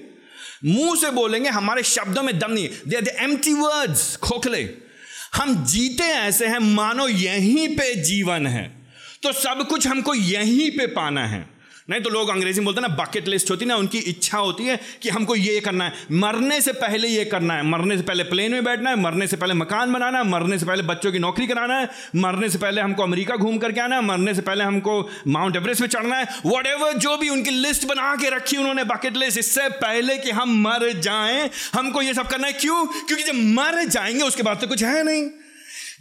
[0.65, 4.90] मुँह से बोलेंगे, हमारे शब्दों में दम नहीं दे दे एम्प्टी वर्ड्स खोखले।
[5.35, 8.81] हम जीते ऐसे हैं, मानो यहीं पे जीवन है।
[9.23, 11.50] तो सब कुछ हमको यहीं पे पाना है।
[11.91, 14.37] नहीं तो लोग अंग्रेज़ी में बोलते हैं ना बकेट लिस्ट होती है ना, उनकी इच्छा
[14.37, 18.03] होती है कि हमको ये करना है। मरने से पहले ये करना है। मरने से
[18.03, 21.11] पहले प्लेन में बैठना है, मरने से पहले मकान बनाना है, मरने से पहले बच्चों
[21.11, 24.41] की नौकरी कराना है, मरने से पहले हमको अमेरिका घूम करके आना है, मरने से
[24.41, 24.93] पहले हमको
[25.27, 29.17] माउंट एवरेस्ट में चढ़ना है। वट जो भी उनकी लिस्ट बना के रखी उन्होंने बकेट
[29.17, 32.85] लिस्ट इससे पहले कि हम मर जाएँ, हमको ये सब करना है। क्यों?
[32.85, 35.29] क्योंकि जब मर जाएँगे, उसके बाद तो कुछ है नहीं।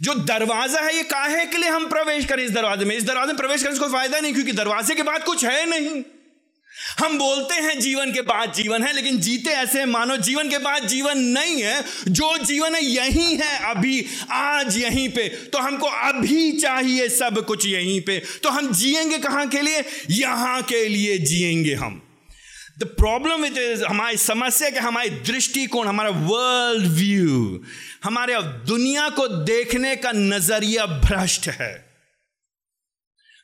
[0.01, 3.27] जो दरवाज़ा है, ये काहे के लिए हम प्रवेश करें इस दरवाजे में। इस दरवाजे
[3.27, 6.03] में प्रवेश करने से कोई फ़ायदा नहीं, क्योंकि दरवाजे के बाद कुछ है नहीं।
[6.99, 10.87] हम बोलते हैं, जीवन के बाद जीवन है, लेकिन जीते ऐसे मानो जीवन के बाद
[10.87, 16.51] जीवन नहीं है, जो जीवन है, यही है, अभी, आज यहीं पे। तो हमको अभी
[16.51, 19.83] चाहिए सब कुछ यहीं पे। तो हम जिएँगे कहाँ के लिए?
[20.09, 22.01] यहाँ के लिए जिएँगे हम।
[22.79, 27.63] द प्रॉब्लम इट इज़ हमारी समस्या क्या हमारी दृष्टिकोण, हमारा वर्ल्ड व्यू
[28.03, 31.90] हमारे दुनिया को देखने का नज़रिया भ्रष्ट है।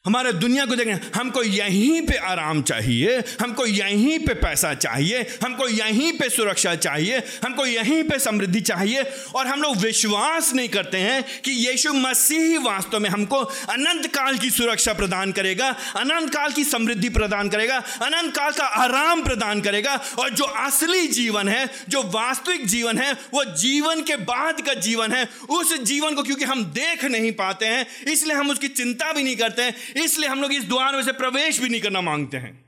[0.08, 5.67] हमारे दुनिया को देखें, हमको यहीं पे आराम चाहिए, हमको यहीं पे पैसा चाहिए, हमको
[5.67, 9.04] यहीं पे सुरक्षा चाहिए, हमको यहीं पे समृद्धि चाहिए,
[9.36, 13.38] और हम लोग विश्वास नहीं करते हैं कि यीशु मसीह वास्तव में हमको
[13.70, 18.65] अनंत काल की सुरक्षा प्रदान करेगा, अनंत काल की समृद्धि प्रदान करेगा, अनंत काल का
[18.65, 24.15] आराम प्रदान करेगा, और जो असली जीवन है, जो वास्तविक जीवन है, वो जीवन के
[24.15, 28.50] बाद का जीवन है। उस जीवन को क्योंकि हम देख नहीं पाते हैं, इसलिए हम
[28.50, 31.69] उसकी चिंता भी नहीं करते हैं। इसलिए हम लोग इस द्वार में से प्रवेश भी
[31.69, 32.65] नहीं करना मांगते हैं।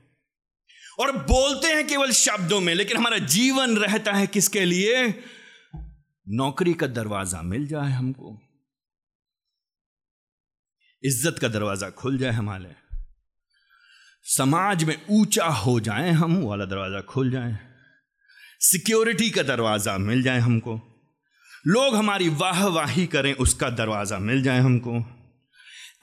[1.00, 5.24] और बोलते हैं केवल शब्दों में, लेकिन हमारा जीवन रहता है किसके लिए?
[6.28, 8.40] नौकरी का दरवाज़ा मिल जाए हमको।
[11.04, 12.74] इज़्ज़त का दरवाज़ा खुल जाए हमारे।
[14.24, 17.58] समाज में ऊँचा हो जाए हम, वाला दरवाज़ा खुल जाए।
[18.60, 20.80] सिक्योरिटी का दरवाज़ा मिल जाए हमको।
[21.66, 25.19] लोग हमारी वाहवाही करें, उसका दरवाज़ा मिल जाए हमको।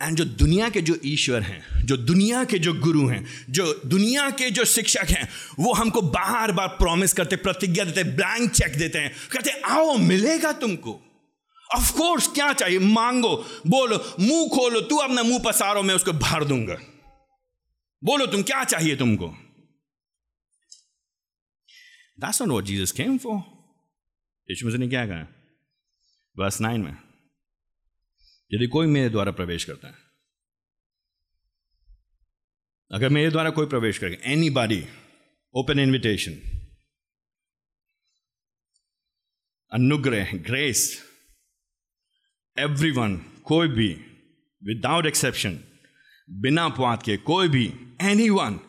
[0.01, 4.29] एंड जो दुनिया के जो ईश्वर हैं, जो दुनिया के जो गुरु हैं, जो दुनिया
[4.29, 5.29] के जो शिक्षक हैं,
[5.59, 10.51] वो हमको बार बार प्रॉमिस करते, प्रतिज्ञा देते ब्लैंक चेक देते हैं। कहते आओ, मिलेगा
[10.51, 11.03] तुमको।
[11.75, 12.79] ऑफ़ कोर्स क्या चाहिए?
[12.79, 16.75] मांगो। बोलो, मुँह खोलो, तू अपना मुँह पसारो, मैं उसको भर दूँगा।
[18.03, 19.37] बोलो, तुम क्या चाहिए तुमको?
[22.21, 23.41] Not what Jesus came for.
[24.49, 25.27] यीशु मसीह ने क्या कहा?
[26.37, 27.06] बस नाइन में।
[28.51, 29.93] यदि कोई मेरे द्वारा प्रवेश करता है,
[32.91, 34.83] अगर मेरे द्वारा कोई प्रवेश करेगा एनी बॉडी
[35.53, 36.39] ओपन इन्विटेशन
[39.71, 40.83] अनुग्रह ग्रेस
[42.57, 43.89] एवरी वन कोई भी
[44.61, 45.59] विदाउट एक्सेप्शन
[46.29, 47.65] बिना अपवाद के, कोई भी
[48.01, 48.59] एनी वन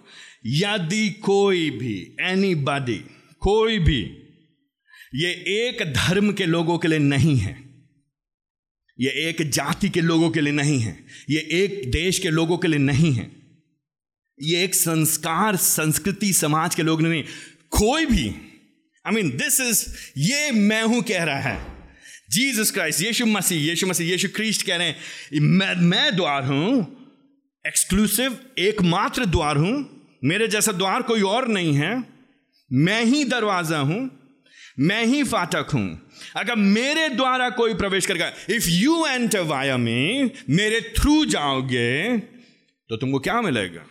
[0.46, 2.98] यदि कोई भी एनी बॉडी
[3.42, 4.00] कोई भी,
[5.14, 7.67] ये एक धर्म के लोगों के लिए नहीं है।
[8.98, 10.98] ये एक जाति के लोगों के लिए नहीं है।
[11.30, 13.30] ये एक देश के लोगों के लिए नहीं है।
[14.42, 17.22] ये एक संस्कार, संस्कृति, समाज के लोग नहीं।
[17.70, 18.28] कोई भी
[19.04, 19.86] आई मीन दिस इज़
[20.18, 21.78] ये मैं हूँ कह रहा है।
[22.30, 26.96] जीसस क्राइस्ट यीशु मसीह यीशु मसीह, यीशु क्रिस्ट कह रहे हैं। मैं मैं द्वार हूँ
[27.66, 32.04] एक्सक्लूसिव एकमात्र द्वार हूँ। मेरे जैसा द्वार कोई और नहीं है।
[32.72, 34.17] मैं ही दरवाज़ा हूँ।
[34.78, 40.30] मैं ही फाटक हूँ। अगर मेरे द्वारा कोई प्रवेश करेगा इफ़ यू एंटर वाया में
[40.50, 43.84] मेरे थ्रू जाओगे तो तुमको क्या मिलेगा?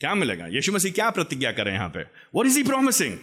[0.00, 0.46] क्या मिलेगा?
[0.46, 2.02] यीशु मसीह क्या प्रतिज्ञा करें यहाँ पे?
[2.34, 3.16] वॉट इज़ ही प्रॉमिसिंग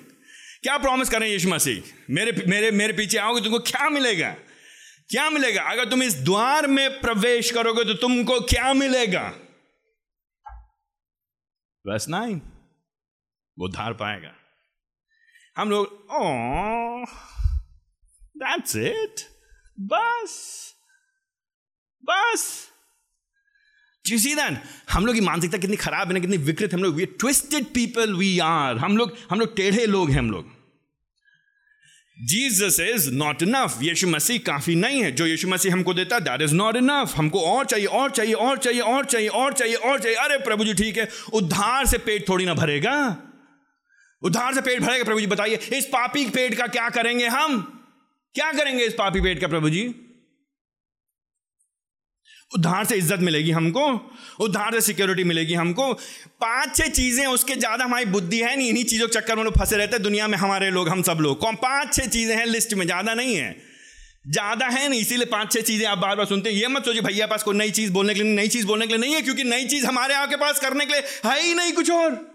[0.63, 1.81] क्या प्रॉमिस करें यीशु मसीह?
[2.09, 4.35] मेरे मेरे मेरे पीछे आओगे, तुमको क्या मिलेगा?
[5.09, 5.61] क्या मिलेगा?
[5.61, 9.23] अगर तुम इस द्वार में प्रवेश करोगे तो तुमको क्या मिलेगा?
[11.85, 12.41] बस नाइन
[13.57, 14.33] वो धार पाएगा।
[15.57, 17.05] हम लोग ओ
[18.37, 19.21] दैट्स इट
[19.79, 20.73] बस
[22.03, 22.67] बस।
[24.05, 24.35] सी
[24.91, 28.13] हम लोग की मानसिकता कितनी खराब है ना, कितनी विकृत हम लोग। We twisted people
[28.13, 30.45] we are हम लोग हम लोग टेढ़े लोग हैं हम लोग।
[32.27, 36.21] जीसस इज़ नॉट इनफ यीशु मसीह काफ़ी नहीं है। जो यीशु मसीह हमको देता है
[36.21, 39.75] दैट इज़ नॉट इनफ हमको और चाहिए और चाहिए और चाहिए और चाहिए और चाहिए
[39.75, 43.27] और चाहिए। अरे प्रभु जी, ठीक है। उद्धार से पेट थोड़ी ना भरेगा।
[44.21, 47.61] उद्धार से पेट भरेगा प्रभु जी, बताइए, इस पापी पेट का क्या करेंगे हम?
[48.35, 49.83] क्या करेंगे इस पापी पेट का प्रभु जी?
[52.51, 53.83] उद्धार से इज़्ज़त मिलेगी हमको
[54.39, 58.83] उधार से सिक्योरिटी मिलेगी हमको। पाँच छह चीज़ें, उसके ज़्यादा हमारी बुद्धि है नहीं, इन्हीं
[58.83, 61.39] चीज़ों के चक्कर में लोग फंसे रहते हैं, दुनिया में हमारे लोग, हम सब लोग।
[61.39, 63.55] कौन पाँच छह चीज़ें हैं लिस्ट में, ज़्यादा नहीं है।
[64.27, 67.01] ज़्यादा है नहीं, इसीलिए पाँच छह चीज़ें आप बार बार सुनते हैं। ये मत सोचिए,
[67.01, 69.21] भैया पास कोई नई चीज़ बोलने के लिए, नई चीज़ बोलने के लिए नहीं है,
[69.21, 72.30] क्योंकि नई चीज़ हमारे आपके पास करने के लिए है ही नहीं कुछ और।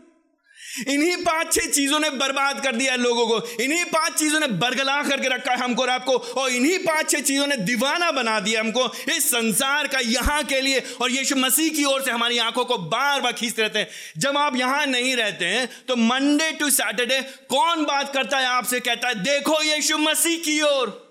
[0.78, 4.46] इन्हीं पाँच छह चीज़ों ने बर्बाद कर दिया है लोगों को। इन्हीं पाँच चीज़ों ने
[4.56, 8.38] बरगला करके रखा है हमको और आपको। और इन्हीं पाँच छह चीज़ों ने दीवाना बना
[8.40, 12.38] दिया हमको इस संसार का यहाँ के लिए। और यीशु मसीह की ओर से हमारी
[12.40, 16.50] आँखों को बार बार खींचते रहते हैं। जब आप यहाँ नहीं रहते हैं तो मंडे
[16.52, 17.20] टू सैटरडे
[17.50, 18.80] कौन बात करता है आपसे?
[18.80, 21.05] कहता है, देखो यीशु मसीह की ओर।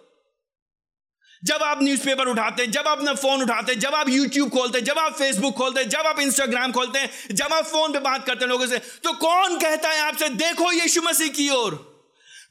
[1.45, 4.77] जब आप न्यूज़पेपर उठाते हैं जब आप अपना फ़ोन उठाते हैं जब आप यूट्यूब खोलते
[4.77, 7.99] हैं जब आप फेसबुक खोलते हैं जब आप इंस्टाग्राम खोलते हैं जब आप फ़ोन पे
[7.99, 11.75] बात करते हैं लोगों से तो कौन कहता है आपसे देखो यीशु मसीह की ओर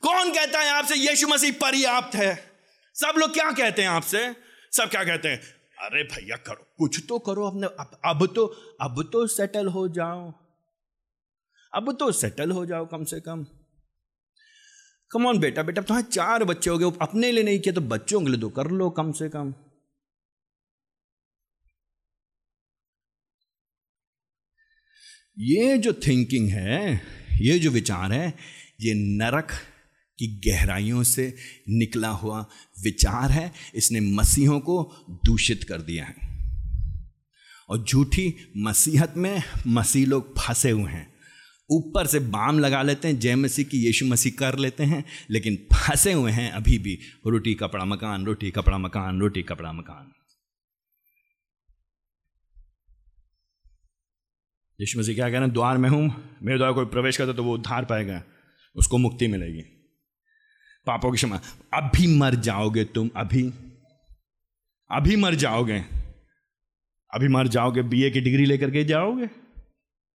[0.03, 2.51] कौन कहता है आपसे यीशु मसीह पर्याप्त है
[2.95, 4.37] सब लोग क्या कहते हैं आपसे?
[4.73, 5.43] सब क्या कहते हैं?
[5.81, 8.47] अरे भैया करो कुछ तो करो अपने अब, अब तो
[8.81, 10.33] अब तो सेटल हो जाओ।
[11.75, 13.47] अब तो सेटल हो जाओ कम से कम।
[15.15, 18.21] कम ऑन बेटा बेटा तुम्हारे चार बच्चे हो गए अपने लिए नहीं किया तो बच्चों
[18.21, 19.55] के लिए तो कर लो कम से कम।
[25.39, 27.01] ये जो थिंकिंग है,
[27.41, 28.35] ये जो विचार है,
[28.81, 29.49] ये नरक
[30.19, 31.37] की गहराइयों से
[31.69, 32.41] निकला हुआ
[32.85, 36.15] विचार है, इसने मसीहों को दूषित कर दिया है।
[37.69, 41.14] और झूठी मसीहत में मसीह लोग फंसे हुए हैं।
[41.71, 45.57] ऊपर से बाम लगा लेते हैं, जय मसीह की यीशु मसीह कर लेते हैं, लेकिन
[45.57, 50.13] फंसे हुए हैं अभी भी। रोटी, कपड़ा, मकान, रोटी, कपड़ा, मकान, रोटी, कपड़ा, मकान।
[54.81, 55.53] यीशु मसीह क्या कह रहे हैं?
[55.53, 58.23] द्वार में हूँ, मेरे द्वार कोई प्रवेश करता तो वो उद्धार पाएगा,
[58.77, 59.63] उसको मुक्ति मिलेगी।
[60.87, 61.41] पापों की क्षमा।
[61.75, 63.43] अभी मर जाओगे तुम, अभी।
[64.91, 65.79] अभी मर जाओगे।
[67.11, 69.44] अभी मर जाओगे, बीए की डिग्री लेकर के जाओगे।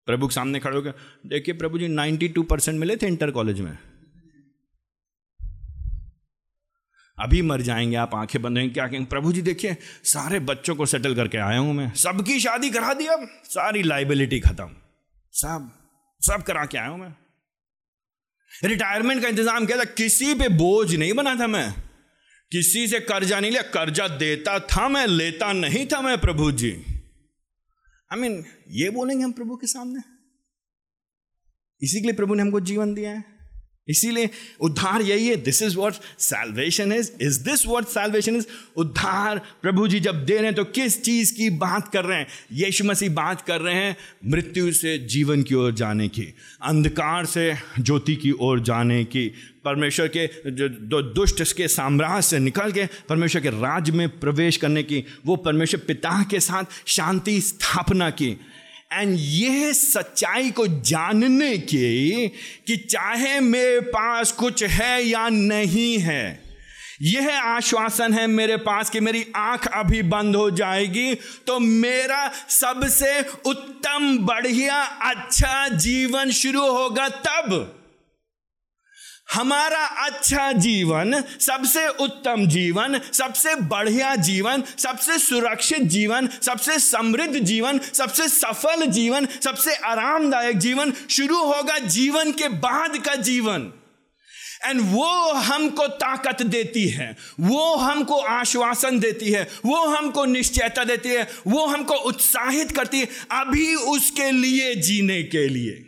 [0.06, 0.94] प्रभु के सामने खड़े होकर,
[1.26, 3.78] देखिए प्रभु जी 92 परसेंट मिले थे इंटर कॉलेज में।
[7.18, 9.06] अभी मर जाएँगे, आप आँखें बंद होंगे, क्या कहेंगे?
[9.06, 13.06] प्रभु जी, देखिए, सारे बच्चों को सेटल करके आया हूँ मैं। सबकी शादी करा दी
[13.06, 14.70] अब, सारी लाइबिलिटी खत्म।
[15.32, 15.70] सब
[16.20, 17.14] सब करा के आया हूँ मैं।
[18.64, 21.74] रिटायरमेंट का इंतज़ाम किया था, किसी पे बोझ नहीं बना था मैं।
[22.52, 26.84] किसी से कर्जा नहीं लिया, कर्जा देता था मैं, लेता नहीं था मैं प्रभु जी।
[28.12, 30.00] आई I मीन mean, ये बोलेंगे हम प्रभु के सामने।
[31.82, 33.40] इसी के लिए प्रभु ने हमको जीवन दिया है।
[33.88, 34.30] इसीलिए
[34.60, 38.46] उद्धार यही है। This is what salvation is is this what salvation is
[38.76, 42.26] उद्धार प्रभु जी जब दे रहे हैं तो किस चीज़ की बात कर रहे हैं?
[42.52, 43.96] यीशु मसीह बात कर रहे हैं
[44.26, 49.32] मृत्यु से जीवन की ओर जाने की अंधकार से ज्योति की ओर जाने की।
[49.64, 54.82] परमेश्वर के जो दुष्ट के साम्राज्य से निकल के परमेश्वर के राज्य में प्रवेश करने
[54.82, 58.30] की, वो परमेश्वर पिता के साथ शांति स्थापना की।
[58.92, 62.28] एंड यह सच्चाई को जानने की
[62.66, 66.42] कि चाहे मेरे पास कुछ है या नहीं है,
[67.02, 71.14] यह आश्वासन है मेरे पास कि मेरी आँख अभी बंद हो जाएगी
[71.46, 77.76] तो मेरा सबसे उत्तम, बढ़िया अच्छा जीवन शुरू होगा तब।
[79.34, 87.78] हमारा अच्छा जीवन, सबसे उत्तम जीवन, सबसे बढ़िया जीवन, सबसे सुरक्षित जीवन, सबसे समृद्ध जीवन,
[87.78, 93.72] सबसे सफल जीवन, सबसे आरामदायक जीवन शुरू होगा जीवन के बाद का जीवन।
[94.66, 101.08] एंड वो हमको ताकत देती है, वो हमको आश्वासन देती है, वो हमको निश्चयता देती
[101.08, 105.86] है, वो हमको उत्साहित करती है अभी उसके लिए जीने के लिए।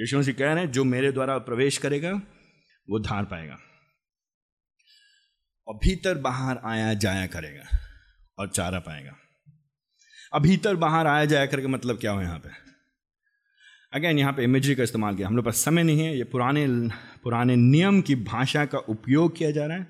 [0.00, 2.12] यीशु मसीह कह रहे हैं, जो मेरे द्वारा प्रवेश करेगा,
[2.90, 3.58] वो धार पाएगा।
[5.68, 7.78] और भीतर बाहर आया जाया करेगा
[8.38, 9.16] और चारा पाएगा।
[10.34, 12.48] अब भीतर बाहर आया जाया करके मतलब क्या हो यहाँ पे?
[13.92, 16.66] अगेन यहाँ पे इमेजरी का इस्तेमाल किया। हम लोग पास समय नहीं है, ये पुराने
[17.22, 19.86] पुराने नियम की भाषा का उपयोग किया जा रहा है।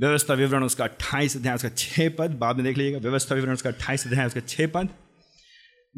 [0.00, 3.70] व्यवस्था विवरण उसका अट्ठाईस अध्याय, उसका छह पद, बाद में देख लीजिएगा। व्यवस्था विवरण उसका
[3.70, 4.88] अट्ठाईस अध्याय, उसका छह पद।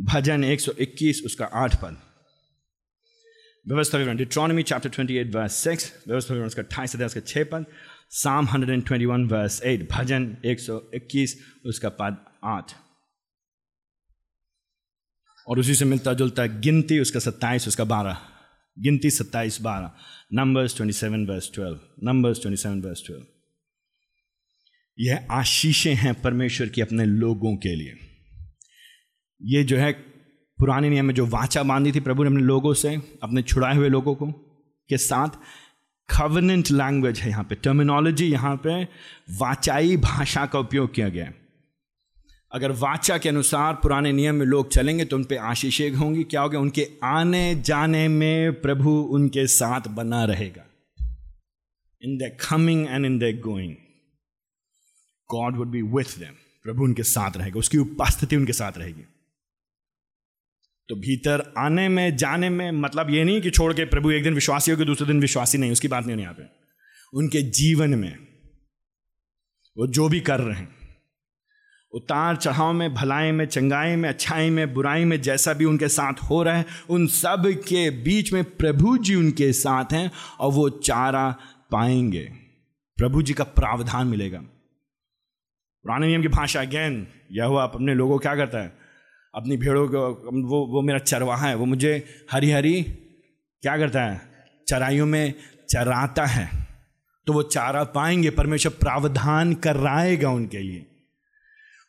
[0.01, 2.14] भजन 121 उसका आठ पद।
[3.69, 7.67] व्यवस्था विवरण डिट्रॉनमी चैप्टर 28 वर्स 6 व्यवस्था विवरण उसका अट्ठाईस अध्याय, उसका छः पद।
[8.11, 11.37] साम 121 वर्स 8 भजन 121
[11.67, 12.73] उसका पद आठ।
[15.49, 18.19] और उसी से मिलता जुलता गिनती, उसका सत्ताईस, उसका बारह।
[18.79, 19.93] गिनती सत्ताईस, बारह।
[20.33, 23.27] नंबर्स 27 वर्स 12 नंबर्स 27 वर्स 12
[24.99, 27.95] यह आशीषें हैं परमेश्वर की अपने लोगों के लिए।
[29.43, 30.14] ये जो है
[30.59, 33.89] पुराने नियम में जो वाचा बांधी थी प्रभु ने अपने लोगों से, अपने छुड़ाए हुए
[33.89, 34.27] लोगों को,
[34.91, 35.39] के साथ
[36.09, 38.83] कवनेंट लैंग्वेज है यहाँ पे टर्मिनोलॉजी यहाँ पे
[39.39, 41.35] वाचाई भाषा का उपयोग किया गया है।
[42.53, 46.41] अगर वाचा के अनुसार पुराने नियम में लोग चलेंगे तो उन पे आशीषें होंगी, क्या
[46.41, 46.59] होगा?
[46.59, 50.65] उनके आने जाने में प्रभु उनके साथ बना रहेगा।
[52.03, 53.75] In the coming and in the going
[55.31, 56.35] God would be with them
[56.65, 59.05] प्रभु उनके साथ रहेगा, उसकी उपस्थिति उनके साथ रहेगी।
[60.89, 64.35] तो भीतर आने में, जाने में मतलब ये नहीं कि छोड़ के प्रभु एक दिन
[64.35, 66.43] विश्वासी हो दूसरे दिन विश्वासी नहीं, उसकी बात नहीं यहाँ पे।
[67.15, 68.19] उनके जीवन में,
[69.79, 70.75] वो जो भी कर रहे हैं,
[71.93, 76.13] उतार चढ़ाव में, भलाई में, चंगाई में, अच्छाई में, बुराई में, जैसा भी उनके साथ
[76.13, 80.11] हो रहा है, उन सब के बीच में प्रभु जी उनके साथ हैं
[80.41, 81.37] और वो चारा
[81.71, 82.33] पाएँगे।
[82.97, 84.39] प्रभु जी का प्रावधान मिलेगा।
[85.83, 88.84] पुराने नियम की भाषा अगेन यह हुआ अपने लोगों क्या करता है?
[89.35, 92.83] अपनी भेड़ों को वो वो मेरा चरवाहा है, वो मुझे हरी हरी
[93.63, 94.21] क्या करता है?
[94.69, 95.35] चराइयों में
[95.71, 96.67] चराता है।
[97.27, 100.87] तो वो चारा पाएँगे, परमेश्वर प्रावधान कराएगा उनके लिए।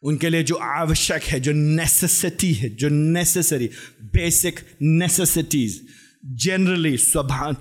[0.03, 3.69] उनके लिए जो आवश्यक है, जो नेसेसिटी है, जो नेसेसरी
[4.03, 5.87] बेसिक नेसेसिटीज
[6.25, 7.55] जनरली स्वभाव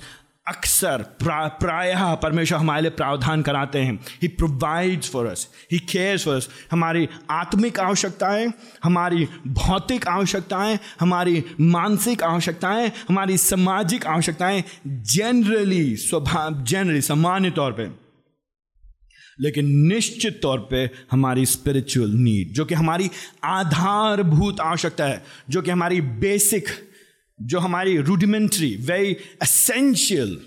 [0.48, 6.24] अक्सर प्रा, प्रायः परमेश्वर हमारे लिए प्रावधान कराते हैं। He provides for us he cares
[6.24, 8.52] for us हमारी आत्मिक आवश्यकताएँ
[8.84, 17.88] हमारी भौतिक आवश्यकताएँ हमारी मानसिक आवश्यकताएँ हमारी सामाजिक आवश्यकताएँ जनरली स्वभाव जनरली सामान्य तौर पे।
[19.40, 23.10] लेकिन निश्चित तौर पे हमारी स्पिरिचुअल नीड जो कि हमारी
[23.44, 26.68] आधारभूत आवश्यकता है जो कि हमारी बेसिक
[27.42, 30.40] जो हमारी रूडिमेंट्री वेरी असेंशियल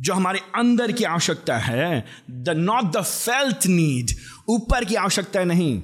[0.00, 4.10] जो हमारे अंदर की आवश्यकता है the not the felt need
[4.48, 5.82] ऊपर की आवश्यकता नहीं।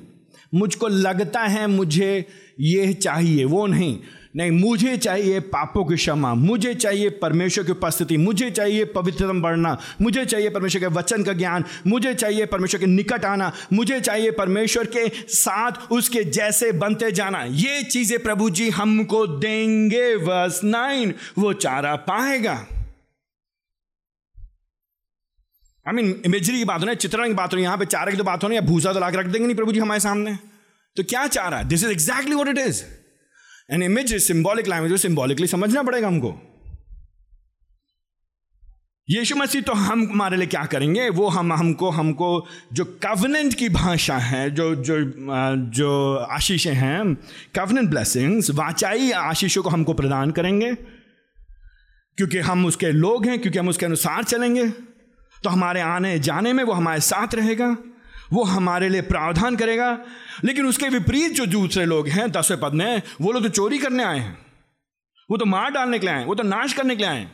[0.55, 2.27] मुझको लगता है मुझे
[2.61, 4.01] यह चाहिए, वो नहीं।
[4.37, 9.77] नहीं, मुझे चाहिए पापों की क्षमा, मुझे चाहिए परमेश्वर की उपस्थिति, मुझे चाहिए पवित्रतम बढ़ना,
[10.01, 14.31] मुझे चाहिए परमेश्वर के वचन का ज्ञान, मुझे चाहिए परमेश्वर के निकट आना, मुझे चाहिए
[14.31, 21.15] परमेश्वर के साथ उसके जैसे बनते जाना। ये चीज़ें प्रभु जी हमको देंगे वर्स नाइन
[21.39, 22.55] वो चारा पाएगा।
[25.87, 27.87] आई मीन इमेजरी की बात हो रही चित्रण की बात हो रही है, यहाँ पे
[27.87, 29.73] चारा की तो बात हो रही है, भूसा तो ला के रख देंगे नहीं प्रभु
[29.73, 30.39] जी हमारे सामने।
[30.97, 31.63] तो क्या चारा?
[31.65, 32.83] This is exactly what it is
[33.71, 36.53] an image is symbolic language symbolically समझना पड़ेगा हमको।
[39.11, 41.09] यीशु मसीह तो हम, हमारे लिए क्या करेंगे?
[41.09, 44.97] वो हम, हमको हमको जो कवनेंट की भाषा है, जो जो
[45.71, 47.15] जो आशीषें हैं
[47.55, 50.75] कवनेंट ब्लेसिंग्स वाचाई आशीषों को हमको प्रदान करेंगे।
[52.17, 54.69] क्योंकि हम उसके लोग हैं, क्योंकि हम उसके अनुसार चलेंगे।
[55.45, 57.77] तो हमारे आने जाने में वो हमारे साथ रहेगा।
[58.33, 59.99] वो हमारे लिए प्रावधान करेगा।
[60.45, 64.05] लेकिन उसके विपरीत जो दूसरे लोग हैं दसवें पद में, वो लोग तो चोरी करने
[64.05, 64.47] आए हैं।
[65.31, 67.29] वो तो मार डालने के लिए आए वो तो नाश करने के लिए आए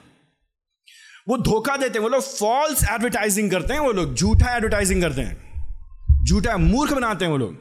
[1.28, 5.20] वो धोखा देते हैं, वो लोग फॉल्स एडवर्टाइजिंग करते हैं, वो लोग झूठा एडवर्टाइजिंग करते
[5.20, 5.52] हैं।
[6.24, 7.54] झूठा मूर्ख बनाते हैं वो लोग।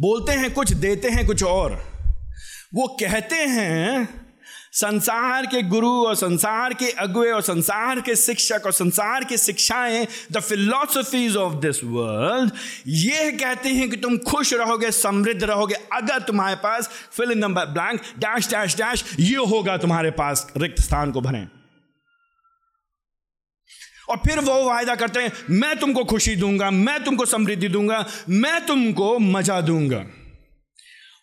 [0.00, 1.72] बोलते हैं कुछ, देते हैं कुछ और।
[2.74, 4.21] वो कहते हैं
[4.72, 10.06] संसार के गुरु और संसार के अगुए और संसार के शिक्षक और संसार की शिक्षाएँ
[10.32, 12.52] the philosophies of this world
[12.86, 18.00] ये कहते हैं कि तुम खुश रहोगे, समृद्ध रहोगे। अगर तुम्हारे पास fill number blank
[18.18, 21.46] dash dash dash ये होगा तुम्हारे पास, रिक्त स्थान को भरें।
[24.10, 28.66] और फिर वो वायदा करते हैं, मैं तुमको खुशी दूँगा, मैं तुमको समृद्धि दूँगा, मैं
[28.66, 30.04] तुमको मज़ा दूँगा।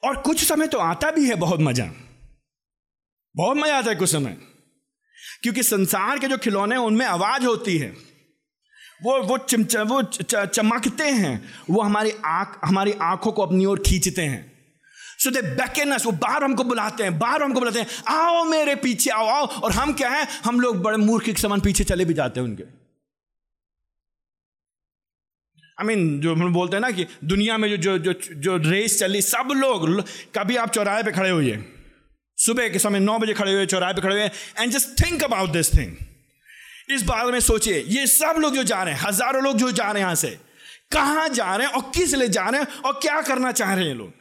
[0.03, 1.89] और कुछ समय तो आता भी है बहुत मज़ा।
[3.35, 4.37] बहुत मज़ा आता है कुछ समय।
[5.43, 7.89] क्योंकि संसार के जो खिलौने हैं उनमें आवाज़ होती है।
[9.03, 10.01] वो वो चिमच वो
[10.45, 11.33] चमकते हैं।
[11.69, 14.41] वो हमारी आँख हमारी आँखों को अपनी ओर खींचते हैं।
[15.19, 19.09] सो दे बैकेनस वो बाहर हमको बुलाते हैं बाहर हमको बुलाते हैं आओ मेरे पीछे
[19.09, 20.27] आओ आओ। और हम क्या है?
[20.45, 22.63] हम लोग बड़े मूर्ख के समान पीछे चले भी जाते हैं उनके।
[25.73, 28.33] आई I मीन mean, जो हम बोलते हैं ना कि दुनिया में जो जो जो
[28.35, 30.01] जो रेस चली सब लोग
[30.37, 31.57] कभी आप चौराहे पे खड़े हुए
[32.39, 34.29] सुबह के समय नौ बजे खड़े हुए, चौराहे पे खड़े हुए
[34.59, 35.95] and just think about this thing
[36.91, 39.83] इस बारे में सोचिए, ये सब लोग जो जा रहे हैं, हज़ारों लोग जो जा
[39.83, 40.29] रहे हैं यहाँ से,
[40.91, 43.87] कहाँ जा रहे हैं और किस लिए जा रहे हैं और क्या करना चाह रहे
[43.87, 44.13] हैं लोग?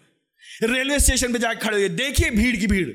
[0.65, 2.89] रेलवे स्टेशन पे जाकर खड़े हुए, देखिए भीड़ की भीड़।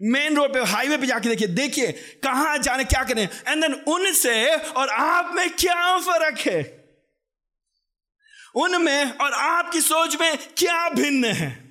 [0.00, 4.54] मेन रोड पे, हाईवे पे जाके देखिए देखिए कहाँ जाने क्या करें एंड देन उनसे
[4.56, 6.62] और आप में क्या फ़र्क है?
[8.54, 11.63] उनमें और आपकी सोच में क्या भिन्न है?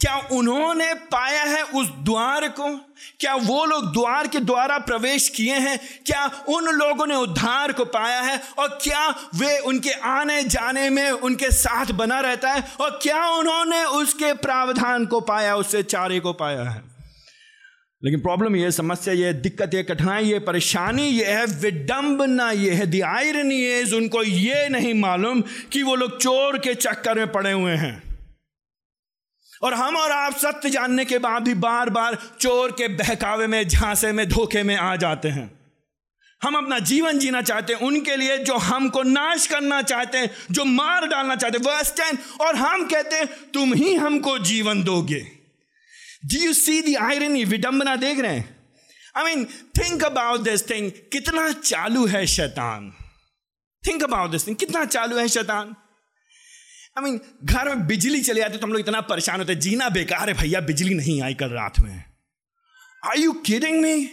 [0.00, 2.76] क्या उन्होंने पाया है उस द्वार को?
[3.20, 5.80] क्या वो लोग द्वार के द्वारा प्रवेश किए हैं?
[6.06, 8.42] क्या उन लोगों ने उद्धार को पाया है?
[8.58, 12.64] और क्या वे उनके आने जाने में उनके साथ बना रहता है?
[12.80, 16.82] और क्या उन्होंने उसके प्रावधान को पाया, उससे चारे को पाया है?
[18.04, 22.86] लेकिन प्रॉब्लम ये, समस्या ये, दिक्कत ये, कठिनाई ये, परेशानी ये है, विडंबना ये है
[22.86, 25.40] दी आयरनी उनको ये नहीं मालूम
[25.72, 28.07] कि वो लोग चोर के चक्कर में पड़े हुए हैं।
[29.62, 33.68] और हम और आप सत्य जानने के बाद भी बार बार चोर के बहकावे में,
[33.68, 35.58] झांसे में, धोखे में आ जाते हैं।
[36.42, 40.64] हम अपना जीवन जीना चाहते हैं, उनके लिए जो हमको नाश करना चाहते हैं, जो
[40.64, 45.20] मार डालना चाहते हैं वर्स टेन और हम कहते हैं, तुम ही हमको जीवन दोगे।
[46.24, 48.56] Do you see the irony विडंबना देख रहे हैं।
[49.16, 52.94] I mean think about this thing कितना चालू है शैतान?
[53.86, 55.76] थिंक अबाउट दिस थिंग कितना चालू है शैतान?
[56.98, 60.28] आई मीन घर में बिजली चली जाती तो हम लोग इतना परेशान होते, जीना बेकार
[60.28, 62.04] है भैया, बिजली नहीं आई कल रात में।
[63.02, 64.04] आई यू किडिंग मी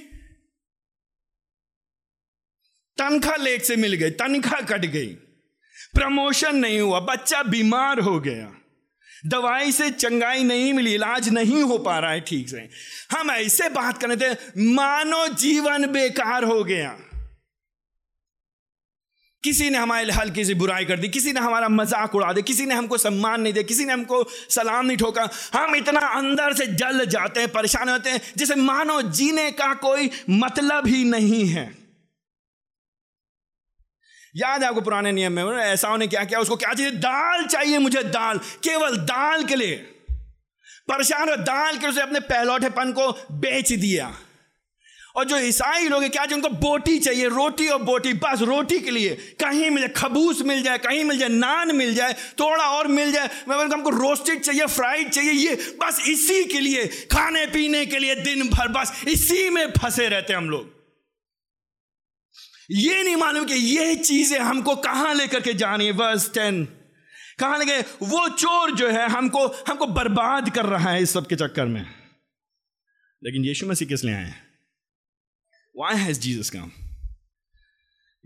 [2.98, 5.08] तनख्वाह लेट से मिल गई, तनख्वाह कट गई।
[5.94, 8.52] प्रमोशन नहीं हुआ, बच्चा बीमार हो गया।
[9.26, 12.68] दवाई से चंगाई नहीं मिली, इलाज नहीं हो पा रहा है ठीक से।
[13.12, 16.98] हम ऐसे बात कर रहे थे मानो जीवन बेकार हो गया।
[19.46, 22.66] किसी ने हमारे हल्की सी बुराई कर दी, किसी ने हमारा मज़ाक उड़ा दिया किसी
[22.66, 26.68] ने हमको सम्मान नहीं दिया, किसी ने हमको सलाम नहीं ठोका। हम इतना अंदर से
[26.74, 31.66] जल जाते हैं, परेशान होते हैं, जिसे मानो जीने का कोई मतलब ही नहीं है।
[34.36, 36.40] याद है आपको पुराने नियम में ऐसा ने क्या किया?
[36.40, 39.76] उसको क्या चाहिए दाल चाहिए मुझे, दाल, केवल दाल के लिए।
[40.88, 44.14] परेशान हो, दाल के उसे अपने पहलौठेपन को बेच दिया।
[45.16, 47.28] और जो ईसाई लोग हैं, क्या जो उनको बोटी चाहिए?
[47.28, 51.18] रोटी और बोटी, बस रोटी के लिए। कहीं मिल जाए, खबूस मिल जाए, कहीं मिल
[51.18, 55.56] जाए, नान मिल जाए, थोड़ा और मिल जाए, मैं हमको रोस्टेड चाहिए फ्राइड चाहिए, ये
[55.56, 60.34] बस इसी के लिए, खाने पीने के लिए दिन भर बस इसी में फंसे रहते
[60.34, 60.74] हम लोग।
[62.72, 66.66] ये नहीं मालूम कि ये चीज़ें हमको कहाँ लेकर के जानी है वर्स टेन
[67.40, 71.36] कहाँ लेके, वो चोर जो है हमको हमको बर्बाद कर रहा है इस सब के
[71.36, 71.82] चक्कर में।
[73.24, 74.34] लेकिन यीशु मसीह किस लिए आए
[75.76, 76.72] वाई हैज़ जीसस कम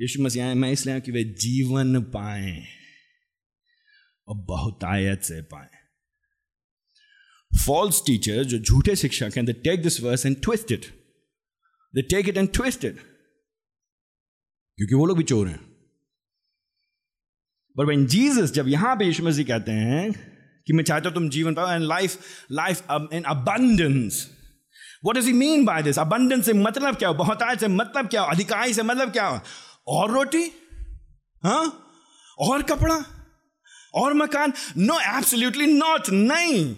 [0.01, 2.51] यीशु मसीह आए मैं इसलिए कि वे जीवन पाए।
[4.27, 5.69] और बहुतायत से पाए।
[7.65, 10.85] फॉल्स टीचर जो झूठे शिक्षक हैं they take this verse and twist it
[11.93, 12.99] they take it and twist it
[14.77, 15.59] क्योंकि वो लोग भी चोर हैं।
[17.75, 20.11] पर वेन जीसस जब यहाँ पे यीशु मसीह कहते हैं
[20.67, 22.19] कि मैं चाहता हूँ तुम जीवन पाओ and life
[22.51, 24.38] life in abundance
[25.05, 27.09] what is he mean by this abundance से मतलब क्या?
[27.09, 28.21] हो बहुताय से मतलब क्या?
[28.21, 29.25] हो अधिकाई से मतलब क्या?
[29.25, 29.41] हो
[29.87, 30.51] और रोटी?
[31.43, 31.91] हाँ
[32.39, 33.03] और कपड़ा?
[33.93, 34.53] और मकान?
[34.77, 36.75] नो एब्सोल्युटली नॉट नहीं.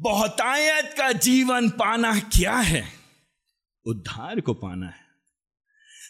[0.00, 2.92] बहुतायत का जीवन पाना क्या है?
[3.86, 5.04] उद्धार को पाना है।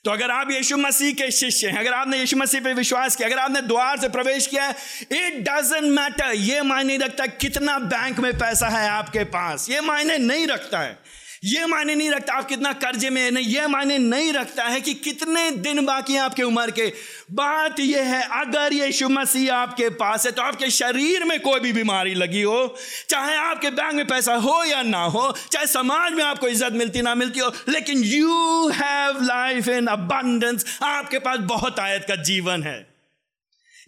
[0.05, 3.29] तो अगर आप यीशु मसीह के शिष्य हैं, अगर आपने यीशु मसीह पे विश्वास किया,
[3.29, 4.77] अगर आपने द्वार से प्रवेश किया है
[5.13, 10.19] इट डजेंट मैटर ये मायने रखता कितना बैंक में पैसा है आपके पास। ये मायने
[10.19, 10.99] नहीं रखता है।
[11.45, 14.95] ये मायने नहीं रखता आप कितना कर्जे में नहीं, ये मायने नहीं रखता है कि
[14.95, 16.87] कितने दिन बाकी हैं आपके उम्र के।
[17.33, 21.73] बात यह है, अगर यीशु मसीह आपके पास है तो आपके शरीर में कोई भी
[21.73, 22.75] बीमारी लगी हो,
[23.09, 27.03] चाहे आपके बैंक में पैसा हो या ना हो, चाहे समाज में आपको इज़्ज़त मिलती
[27.03, 32.63] ना मिलती हो, लेकिन you have life in abundance आपके पास बहुत आयत का जीवन
[32.63, 32.94] है।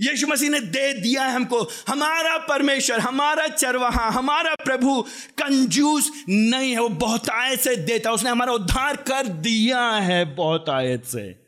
[0.00, 5.02] यीशु मसीह ने दे दिया है हमको। हमारा परमेश्वर, हमारा चरवाहा हमारा प्रभु
[5.38, 10.68] कंजूस नहीं है, वो बहुत आयत से देता उसने हमारा उद्धार कर दिया है बहुत
[10.68, 11.46] आयत से।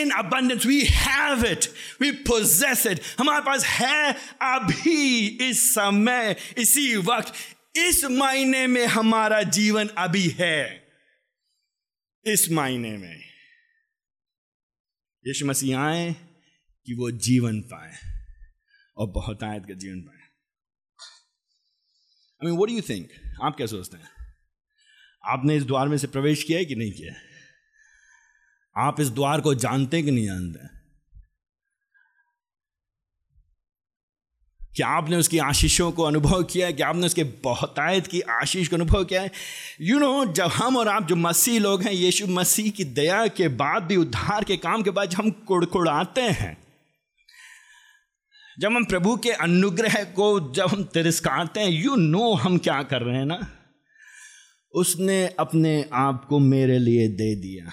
[0.00, 1.64] In abundance we have it
[2.00, 7.34] we possess it हमारे पास है अभी, इस समय, इसी वक्त,
[7.76, 10.88] इस महीने में हमारा जीवन अभी है।
[12.26, 13.20] इस महीने में।
[15.26, 16.16] यीशु मसीह आए
[16.86, 17.92] कि वो जीवन पाए
[18.96, 20.20] और बहुत आयत का जीवन पाए।
[22.34, 23.08] I mean what you think
[23.42, 24.08] आप क्या सोचते हैं?
[25.24, 27.14] आपने इस द्वार में से प्रवेश किया है कि नहीं किया
[28.86, 30.80] आप इस द्वार को जानते कि नहीं जानते
[34.76, 36.72] क्या आपने उसकी आशीषों को अनुभव किया है?
[36.72, 39.30] क्या आपने उसके बहुतायत की आशीष को अनुभव किया है?
[39.80, 42.84] यू you नो know, जब हम और आप जो मसीह लोग हैं यीशु मसीह की
[42.84, 46.69] दया के बाद भी उद्धार के काम के बाद जब हम कुड़कुड़ाते हैं
[48.58, 53.02] जब हम प्रभु के अनुग्रह को जब हम तिरस्कारते हैं यू नो हम क्या कर
[53.02, 53.38] रहे हैं ना?
[54.74, 57.72] उसने अपने आप को मेरे लिए दे दिया।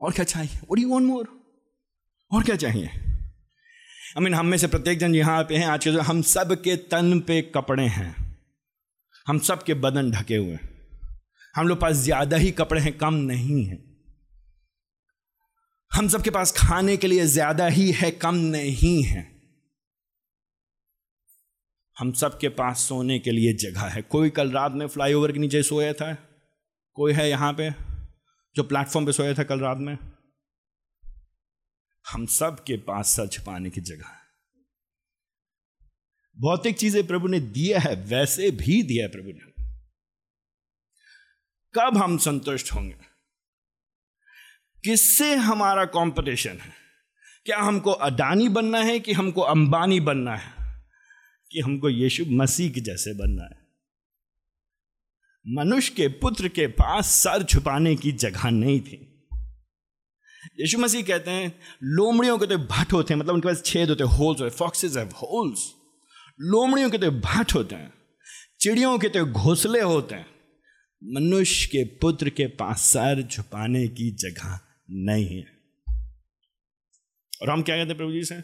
[0.00, 0.58] और क्या चाहिए?
[0.70, 1.28] और यू वॉन्ट मोर
[2.32, 2.86] और क्या चाहिए?
[2.86, 6.76] आई मीन हम में से प्रत्येक जन यहाँ पे हैं, आज के हम सब के
[6.76, 8.38] तन पे कपड़े हैं।
[9.26, 10.68] हम सब के बदन ढके हुए हैं।
[11.56, 13.89] हम लोग पास ज़्यादा ही कपड़े हैं, कम नहीं है।
[15.92, 19.30] हम सबके पास खाने के लिए ज़्यादा ही है, कम नहीं है।
[21.98, 25.62] हम सबके पास सोने के लिए जगह है। कोई कल रात में फ्लाईओवर के नीचे
[25.62, 26.14] सोया था?
[26.94, 27.70] कोई है यहाँ पे
[28.56, 29.98] जो प्लेटफॉर्म पे सोया था कल रात में?
[32.12, 34.18] हम सब के पास सच पाने की जगह है।
[36.36, 39.52] भौतिक चीज़ें प्रभु ने दिया है, वैसे भी दिया है प्रभु ने।
[41.74, 43.09] कब हम संतुष्ट होंगे?
[44.84, 46.72] किससे हमारा कंपटीशन है?
[47.44, 50.82] क्या हमको अडानी बनना है कि हमको अंबानी बनना है?
[51.50, 53.60] कि हमको यीशु मसीह के जैसे बनना है?
[55.46, 59.06] मनुष्य के पुत्र के पास सर छुपाने की जगह नहीं थी।
[60.60, 64.04] यीशु मसीह कहते हैं, लोमड़ियों के तो भट होते हैं मतलब उनके पास छेद होते
[64.04, 65.72] हैं, होल्स होते फॉक्सेस हैव होल्स
[66.40, 67.92] लोमड़ियों के तो भट्ट होते हैं,
[68.60, 70.26] चिड़ियों के तो घोंसले होते हैं।
[71.02, 74.60] मनुष्य के पुत्र के पास सर छुपाने की जगह
[74.90, 75.46] नहीं है।
[77.32, 78.40] और हम क्या कहते हैं प्रभु जी से?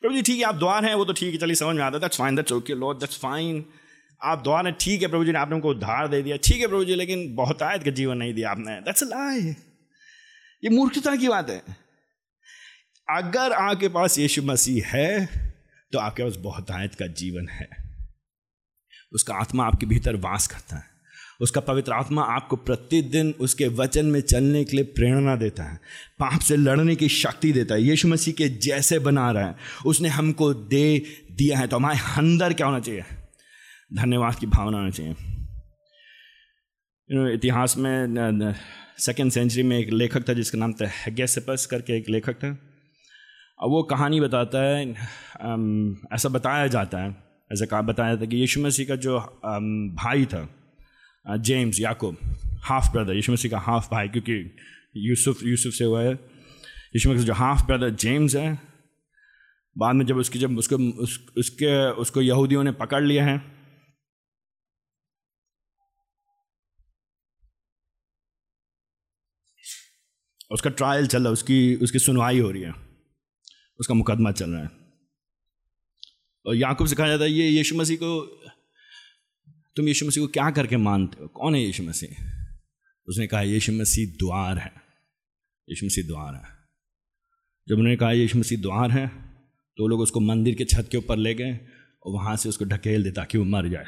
[0.00, 1.98] प्रभु जी, ठीक है, आप द्वार हैं, वो तो ठीक है, चलिए समझ में आता
[1.98, 3.64] that's fine that's okay Lord that's fine
[4.20, 6.66] आप द्वार हैं, ठीक है, प्रभु जी ने आपने उनको उद्धार दे दिया। ठीक है,
[6.66, 9.40] प्रभु जी, लेकिन बहुत आयत का जीवन नहीं दिया आपने। दैट्स लाई
[10.62, 11.62] ये मूर्खता की बात है।
[13.08, 15.26] अगर आपके पास यीशु मसीह है
[15.92, 17.68] तो आपके पास बहुत आयत का जीवन है।
[19.12, 20.93] उसका आत्मा आपके भीतर वास करता है।
[21.40, 25.76] उसका पवित्र आत्मा आपको प्रतिदिन उसके वचन में चलने के लिए प्रेरणा देता है।
[26.18, 29.54] पाप से लड़ने की शक्ति देता है। यीशु मसीह के जैसे बना रहा है।
[29.86, 30.98] उसने हमको दे
[31.32, 33.04] दिया है तो हमारे अंदर क्या होना चाहिए?
[33.94, 35.14] धन्यवाद की भावना होना चाहिए।
[37.34, 38.54] इतिहास में
[38.98, 42.56] सेकेंड सेंचुरी में एक लेखक था जिसका नाम था हेगेसेपस करके एक लेखक था।
[43.58, 44.90] और वो कहानी बताता है
[46.14, 47.10] ऐसा बताया जाता है,
[47.50, 49.18] ऐसा कहा, बताया था कि यीशु मसीह का जो
[49.96, 50.48] भाई था
[51.26, 52.18] जेम्स याकूब
[52.64, 54.34] हाफ़ ब्रदर यीशु मसीह का हाफ़ भाई क्योंकि
[54.98, 58.58] यूसुफ यूसुफ से हुआ है यीशु मसीह जो हाफ़ ब्रदर जेम्स है
[59.76, 63.42] बाद में जब उसकी जब उसको उस, उसके उसको यहूदियों ने पकड़ लिया है
[70.52, 72.72] उसका ट्रायल चल रहा है उसकी उसकी सुनवाई हो रही है
[73.80, 74.70] उसका मुकदमा चल रहा है
[76.44, 78.10] और याकूब से कहा जाता है ये यीशु मसीह को
[79.76, 81.28] तुम यीशु मसीह को क्या करके मानते हो?
[81.28, 82.08] कौन है यीशु मसीह?
[83.08, 84.72] उसने कहा, यीशु मसीह द्वार है।
[85.68, 86.50] यीशु मसीह द्वार है।
[87.68, 89.08] जब उन्होंने कहा, यीशु मसीह द्वार है
[89.78, 91.54] तो लोग उसको मंदिर के छत के ऊपर ले गए
[92.02, 93.86] और वहाँ से उसको ढकेल दे ताकि वो मर जाए।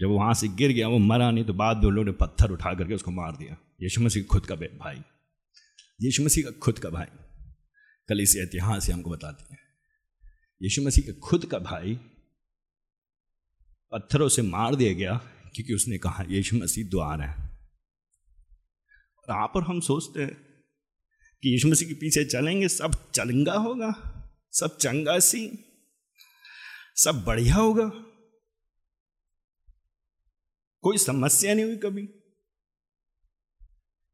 [0.00, 2.50] जब वहाँ से गिर गया, वो मरा नहीं तो बाद में उन लोगों ने पत्थर
[2.50, 5.02] उठा करके उसको मार दिया। यीशु मसीह खुद का भाई।
[6.02, 7.06] यीशु मसीह का खुद का भाई।
[8.08, 9.60] कल इसे इतिहास से हमको बताते हैं।
[10.62, 11.98] यीशु मसीह का खुद का भाई
[13.92, 15.16] पत्थरों से मार दिया गया
[15.54, 17.58] क्योंकि उसने कहा, यीशु मसीह द्वार है।
[19.18, 20.34] और आप और हम सोचते हैं
[21.42, 23.92] कि यीशु मसीह के पीछे चलेंगे, सब चलंगा होगा,
[24.52, 25.68] सब चंगा सी
[26.96, 27.88] सब बढ़िया होगा।
[30.80, 32.06] कोई समस्या नहीं हुई कभी।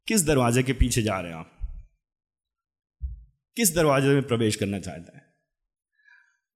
[0.07, 1.59] किस दरवाजे के पीछे जा रहे हैं आप?
[3.55, 5.33] किस दरवाजे में प्रवेश करना चाहता है?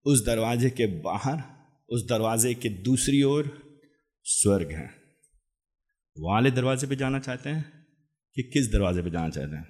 [0.05, 3.49] उस दरवाजे के बाहर उस दरवाजे के दूसरी ओर
[4.25, 4.87] स्वर्ग है।
[6.17, 7.63] वाले दरवाजे पे जाना चाहते हैं
[8.37, 9.67] कि किस दरवाजे पे जाना चाहते हैं?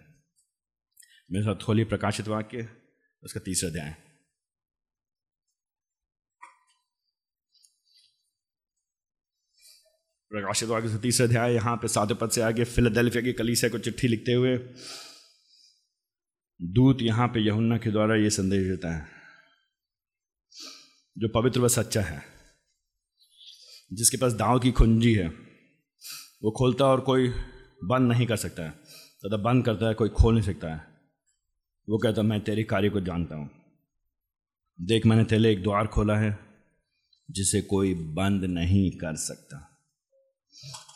[1.31, 2.67] मेरे साथ खोलिए प्रकाशित वाक्य,
[3.23, 3.95] उसका तीसरा अध्याय
[10.31, 13.79] प्रकाशित वाक्य से तीसरा अध्याय, यहाँ पे सात पद से आगे फिलाडेल्फिया की कलीसिया को
[13.79, 14.57] चिट्ठी लिखते हुए
[16.59, 19.12] दूत यहाँ पे यहुन्ना के द्वारा ये संदेश देता है।
[21.17, 22.23] जो पवित्र व सच्चा है,
[23.93, 25.27] जिसके पास दाव की कुंजी है,
[26.43, 27.33] वो खोलता और कोई
[27.83, 28.69] बंद नहीं कर सकता है।
[29.25, 30.87] तथा बंद करता है, कोई खोल नहीं सकता है।
[31.89, 33.49] वो कहता मैं तेरे कार्य को जानता हूँ।
[34.81, 36.39] देख, मैंने तेरे एक द्वार खोला है,
[37.31, 39.69] जिसे कोई बंद नहीं कर सकता।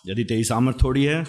[0.07, 1.24] यदि तेरी सामर्थ थोड़ी है,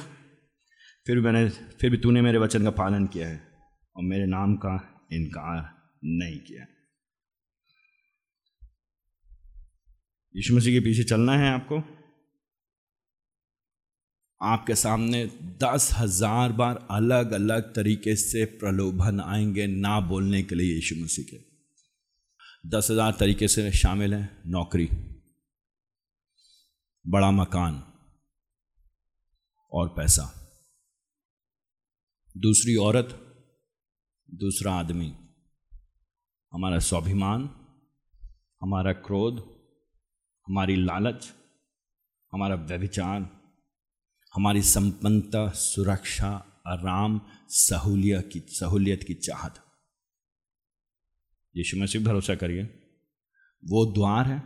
[1.07, 3.49] फिर भी मैंने, फिर भी तूने मेरे वचन का पालन किया है,
[3.97, 6.64] और मेरे नाम का इनकार नहीं किया
[10.39, 11.76] यीशु मसीह के पीछे चलना है आपको।
[14.43, 15.26] आपके सामने
[15.62, 21.24] दस हज़ार बार अलग अलग तरीके से प्रलोभन आएँगे ना बोलने के लिए यीशु मसीह
[21.24, 21.39] के।
[22.68, 24.89] दस हज़ार तरीके से शामिल है, नौकरी,
[27.09, 27.82] बड़ा मकान
[29.72, 30.30] और पैसा।
[32.36, 33.18] दूसरी औरत,
[34.34, 35.12] दूसरा आदमी,
[36.53, 37.51] हमारा स्वाभिमान,
[38.62, 39.57] हमारा क्रोध
[40.49, 41.32] हमारी लालच,
[42.32, 43.28] हमारा व्यभिचार,
[44.34, 49.55] हमारी संपन्नता, सुरक्षा, आराम, सहूलियत की सहूलियत की चाहत।
[51.57, 52.62] यीशु मसीह, भरोसा करिए।
[53.64, 54.42] वो द्वार है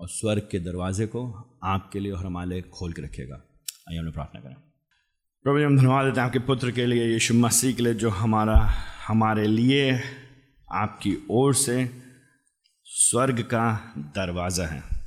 [0.00, 3.36] और स्वर्ग के दरवाजे को आपके लिए और हमारे लिए खोल के रखेगा
[3.90, 4.54] आइए हमने प्रार्थना करें।
[5.42, 8.10] प्रभु जी, हम धन्यवाद देते हैं आपके पुत्र के लिए, यीशु मसीह के लिए, जो
[8.10, 8.72] हमारा,
[9.06, 10.00] हमारे लिए
[10.72, 12.02] आपकी ओर से
[12.84, 14.97] स्वर्ग का दरवाज़ा है।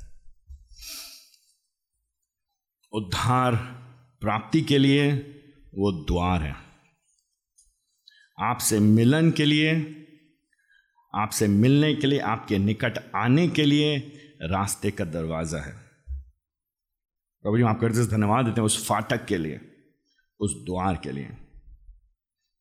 [2.94, 3.56] उद्धार
[4.20, 5.12] प्राप्ति के लिए
[5.74, 6.56] वो द्वार है।
[8.40, 9.98] आपसे मिलन के लिए,
[11.14, 13.98] आपसे मिलने के लिए, आपके निकट आने के लिए
[14.42, 15.72] रास्ते का दरवाज़ा है।
[17.42, 19.60] प्रभु जी, हम आपको धन्यवाद देते हैं उस फाटक के लिए,
[20.40, 21.28] उस द्वार के लिए।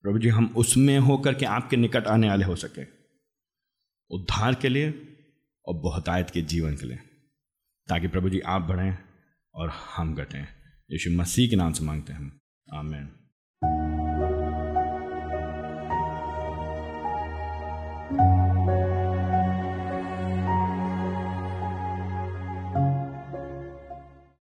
[0.01, 2.83] प्रभु जी, हम उसमें होकर के आपके निकट आने वाले हो सके।
[4.09, 5.17] उद्धार के लिए
[5.65, 6.97] और बहुतायत के जीवन के लिए।
[7.87, 9.10] ताकि प्रभु जी, आप बढ़ें
[9.53, 10.47] और हम घटें।
[10.91, 12.41] यीशु मसीह के नाम से मांगते हैं।
[12.73, 14.00] आमेन।